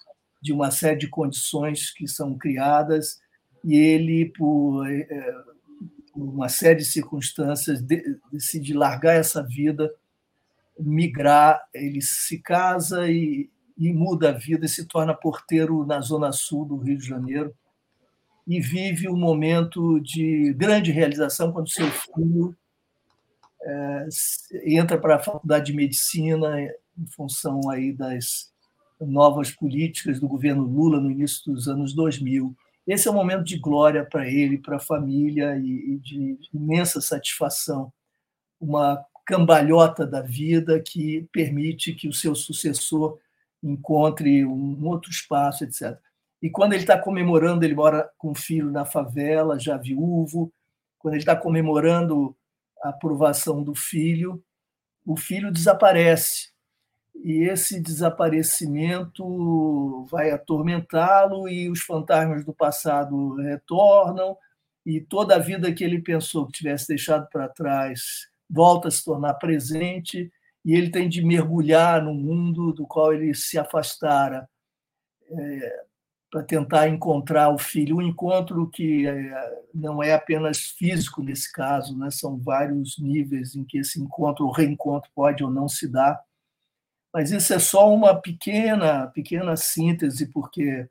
[0.42, 3.20] de uma série de condições que são criadas
[3.64, 5.36] e ele, por, é,
[6.16, 7.80] uma série de circunstâncias,
[8.32, 9.92] decide largar essa vida,
[10.80, 16.32] migrar, ele se casa e, e muda a vida e se torna porteiro na zona
[16.32, 17.54] sul do Rio de Janeiro
[18.48, 22.56] e vive um momento de grande realização quando seu filho
[23.66, 24.08] é,
[24.64, 28.54] entra para a faculdade de medicina em função aí das
[29.02, 32.56] novas políticas do governo Lula no início dos anos 2000.
[32.88, 37.92] Esse é um momento de glória para ele, para a família e, de imensa satisfação.
[38.62, 43.18] Uma cambalhota da vida que permite que o seu sucessor
[43.64, 45.98] encontre um outro espaço, etc.
[46.42, 50.54] E quando ele está comemorando, ele mora com o filho na favela, já viúvo,
[51.00, 52.36] quando ele está comemorando
[52.90, 54.44] aprovação do filho,
[55.06, 56.50] o filho desaparece.
[57.24, 64.38] E esse desaparecimento vai atormentá-lo e os fantasmas do passado retornam.
[64.86, 69.04] E toda a vida que ele pensou que tivesse deixado para trás volta a se
[69.04, 70.32] tornar presente.
[70.64, 74.48] E ele tem de mergulhar no mundo do qual ele se afastara.
[75.32, 75.85] É,
[76.36, 77.96] para tentar encontrar o filho.
[77.96, 82.12] Um encontro que é, não é apenas físico nesse caso, né?
[82.12, 86.22] são vários níveis em que esse encontro ou reencontro pode ou não se dar.
[87.14, 90.86] Mas isso é só uma pequena, pequena síntese, porque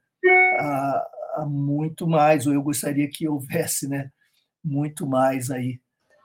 [0.59, 4.11] há, há muito mais, ou eu gostaria que houvesse né,
[4.65, 5.79] muito mais aí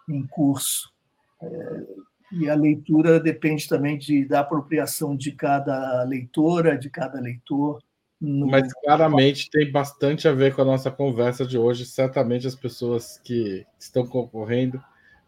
[0.10, 0.94] em curso.
[1.42, 1.86] É,
[2.32, 7.84] e a leitura depende também de, da apropriação de cada leitora, de cada leitor.
[8.20, 8.48] No...
[8.48, 11.86] Mas claramente tem bastante a ver com a nossa conversa de hoje.
[11.86, 14.82] Certamente as pessoas que estão concorrendo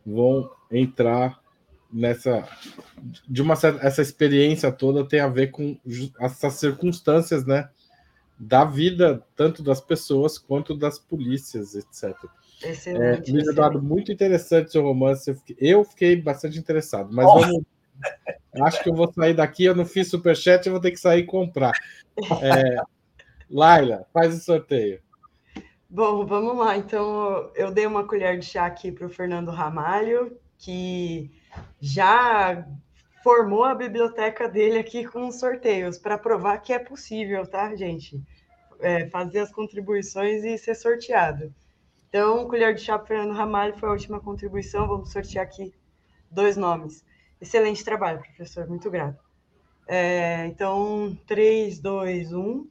[0.06, 1.40] vão entrar
[1.92, 2.48] nessa
[3.28, 5.78] de uma certa, essa experiência toda tem a ver com
[6.20, 7.70] essas circunstâncias, né,
[8.40, 12.16] da vida tanto das pessoas quanto das polícias, etc.
[12.64, 13.30] Excelente.
[13.30, 15.36] É, Luiz Eduardo, muito interessante seu romance.
[15.58, 17.40] Eu fiquei bastante interessado, mas oh.
[17.40, 17.64] vamos.
[18.64, 19.66] Acho que eu vou sair daqui.
[19.66, 21.72] Eu não fiz superchat, eu vou ter que sair e comprar.
[22.42, 22.78] É,
[23.50, 25.02] Laila, faz o sorteio.
[25.90, 26.78] Bom, vamos lá.
[26.78, 31.30] Então, eu dei uma colher de chá aqui para o Fernando Ramalho, que
[31.80, 32.66] já
[33.24, 38.22] formou a biblioteca dele aqui com sorteios, para provar que é possível, tá, gente?
[38.80, 41.54] É, fazer as contribuições e ser sorteado.
[42.08, 44.88] Então, colher de chá para Fernando Ramalho foi a última contribuição.
[44.88, 45.74] Vamos sortear aqui
[46.30, 47.06] dois nomes.
[47.42, 48.68] Excelente trabalho, professor.
[48.68, 49.20] Muito grato.
[49.88, 52.70] É, então, 3, 2, 1.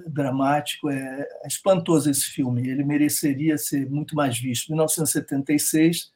[0.07, 0.91] dramático.
[0.91, 4.71] É, é espantoso esse filme, ele mereceria ser muito mais visto.
[4.71, 6.13] 1976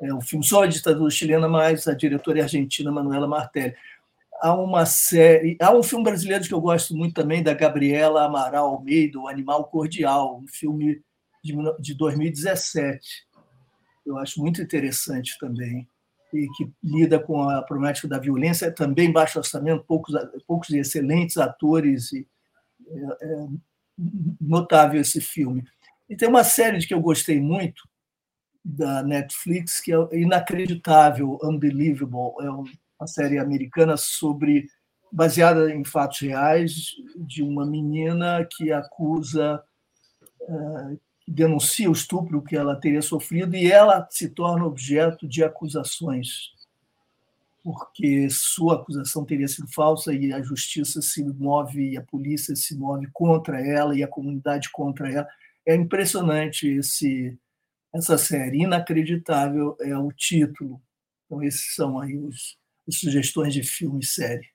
[0.00, 3.74] é um filme sobre a ditadura chilena, mas a diretora é argentina Manuela Martelli.
[4.40, 8.66] Há uma série, há um filme brasileiro que eu gosto muito também da Gabriela Amaral
[8.66, 11.00] Almeida, O Animal Cordial, um filme
[11.80, 13.26] de 2017
[14.04, 15.88] eu acho muito interessante também,
[16.32, 20.14] e que lida com a problemática da violência, também baixo orçamento, poucos,
[20.46, 22.26] poucos excelentes atores, e
[22.88, 23.46] é, é
[24.40, 25.64] notável esse filme.
[26.08, 27.82] E tem uma série de que eu gostei muito,
[28.64, 34.66] da Netflix, que é inacreditável, Unbelievable, é uma série americana sobre
[35.12, 39.62] baseada em fatos reais de uma menina que acusa
[40.40, 40.96] é,
[41.28, 46.53] denuncia o estupro que ela teria sofrido e ela se torna objeto de acusações,
[47.64, 52.76] porque sua acusação teria sido falsa e a justiça se move, e a polícia se
[52.76, 55.26] move contra ela e a comunidade contra ela.
[55.66, 57.38] É impressionante esse
[57.94, 60.82] essa série, inacreditável é o título.
[61.24, 62.58] Então esses são aí os,
[62.88, 64.48] as sugestões de filme e série.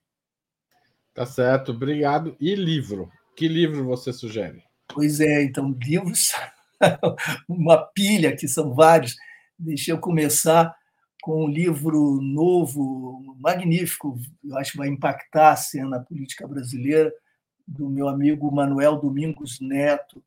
[1.13, 2.35] Tá certo, obrigado.
[2.39, 3.09] E livro?
[3.35, 4.61] Que livro você sugere?
[4.87, 6.31] Pois é, então livros
[7.47, 9.15] uma pilha, que são vários.
[9.57, 10.75] Deixa eu começar
[11.21, 17.13] com um livro novo, magnífico, eu acho que vai impactar a cena política brasileira,
[17.67, 20.23] do meu amigo Manuel Domingos Neto.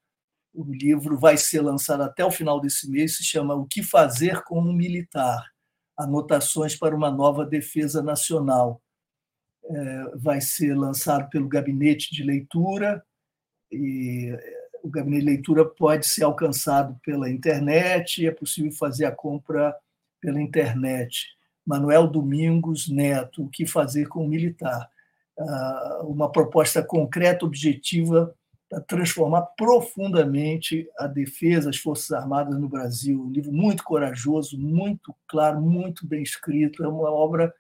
[0.55, 4.43] O livro vai ser lançado até o final desse mês, se chama O que Fazer
[4.45, 5.51] com um Militar
[5.97, 8.80] Anotações para uma Nova Defesa Nacional.
[9.64, 13.03] É, vai ser lançado pelo Gabinete de Leitura,
[13.70, 14.36] e
[14.82, 19.74] o Gabinete de Leitura pode ser alcançado pela internet, é possível fazer a compra
[20.23, 21.27] pela internet.
[21.66, 24.89] Manuel Domingos Neto, O que Fazer com o Militar.
[25.39, 28.35] Ah, uma proposta concreta, objetiva,
[28.70, 33.20] para transformar profundamente a defesa, as Forças Armadas no Brasil.
[33.20, 37.53] Um livro muito corajoso, muito claro, muito bem escrito, é uma obra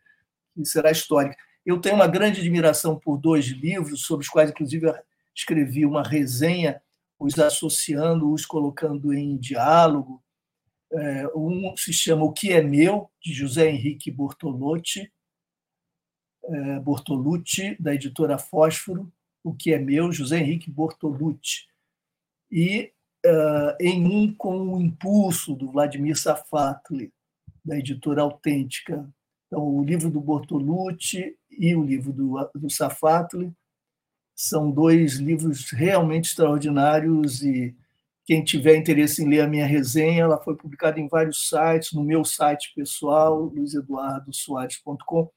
[0.54, 1.36] que será histórica.
[1.66, 4.92] Eu tenho uma grande admiração por dois livros, sobre os quais, inclusive,
[5.34, 6.80] escrevi uma resenha,
[7.18, 10.22] os associando, os colocando em diálogo.
[10.92, 15.10] É, um se chama O que é Meu, de José Henrique Bortolotti,
[16.44, 19.10] é, Bortolucci, da editora Fósforo,
[19.42, 21.66] O que é Meu, José Henrique Bortolucci.
[22.50, 22.92] E
[23.24, 27.12] uh, em um com o impulso do Vladimir Safatli,
[27.64, 29.08] da editora Autêntica.
[29.46, 33.52] Então, o livro do Bortolucci e o livro do, do Safatli
[34.34, 37.76] são dois livros realmente extraordinários e
[38.24, 42.04] quem tiver interesse em ler a minha resenha, ela foi publicada em vários sites, no
[42.04, 45.30] meu site pessoal, luizeduardosoares.com,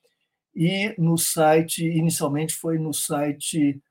[0.56, 3.82] e no site, inicialmente foi no site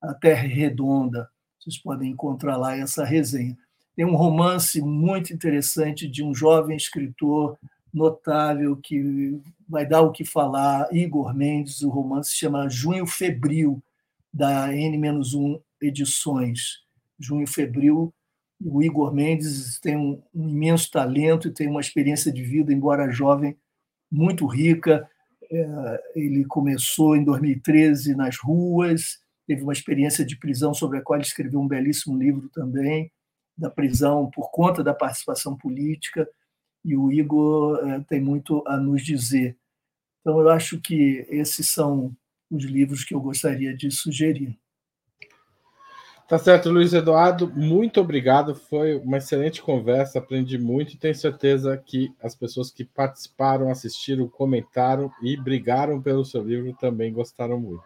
[0.00, 1.28] A Terra Redonda.
[1.58, 3.56] Vocês podem encontrar lá essa resenha.
[3.94, 7.58] Tem um romance muito interessante de um jovem escritor
[7.92, 13.82] notável que vai dar o que falar, Igor Mendes, o romance se chama Junho Febril,
[14.32, 16.84] da N-1 Edições.
[17.18, 18.12] Junho Febril
[18.60, 23.10] o Igor Mendes tem um, um imenso talento e tem uma experiência de vida, embora
[23.10, 23.56] jovem,
[24.10, 25.08] muito rica.
[25.50, 31.20] É, ele começou em 2013 nas ruas, teve uma experiência de prisão sobre a qual
[31.20, 33.12] escreveu um belíssimo livro também,
[33.56, 36.28] da prisão por conta da participação política,
[36.84, 39.56] e o Igor é, tem muito a nos dizer.
[40.20, 42.16] Então, eu acho que esses são
[42.50, 44.58] os livros que eu gostaria de sugerir.
[46.28, 48.52] Tá certo, Luiz Eduardo, muito obrigado.
[48.52, 54.26] Foi uma excelente conversa, aprendi muito e tenho certeza que as pessoas que participaram, assistiram,
[54.26, 57.84] comentaram e brigaram pelo seu livro também gostaram muito.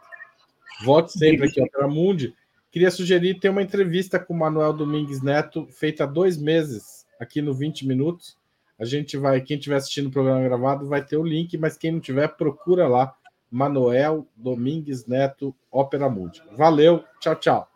[0.87, 2.35] Volte sempre aqui ao Tramundi.
[2.71, 7.43] Queria sugerir ter uma entrevista com o Manuel Domingues Neto, feita há dois meses, aqui
[7.43, 8.39] no 20 Minutos.
[8.79, 11.93] A gente vai, quem estiver assistindo o programa gravado, vai ter o link, mas quem
[11.93, 13.15] não tiver, procura lá.
[13.51, 16.41] Manuel Domingues Neto, Ópera Mundi.
[16.57, 17.70] Valeu, tchau, tchau.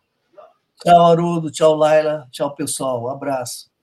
[0.83, 1.51] Tchau, Arudo.
[1.51, 2.27] Tchau, Laila.
[2.31, 3.03] Tchau, pessoal.
[3.05, 3.74] Um abraço.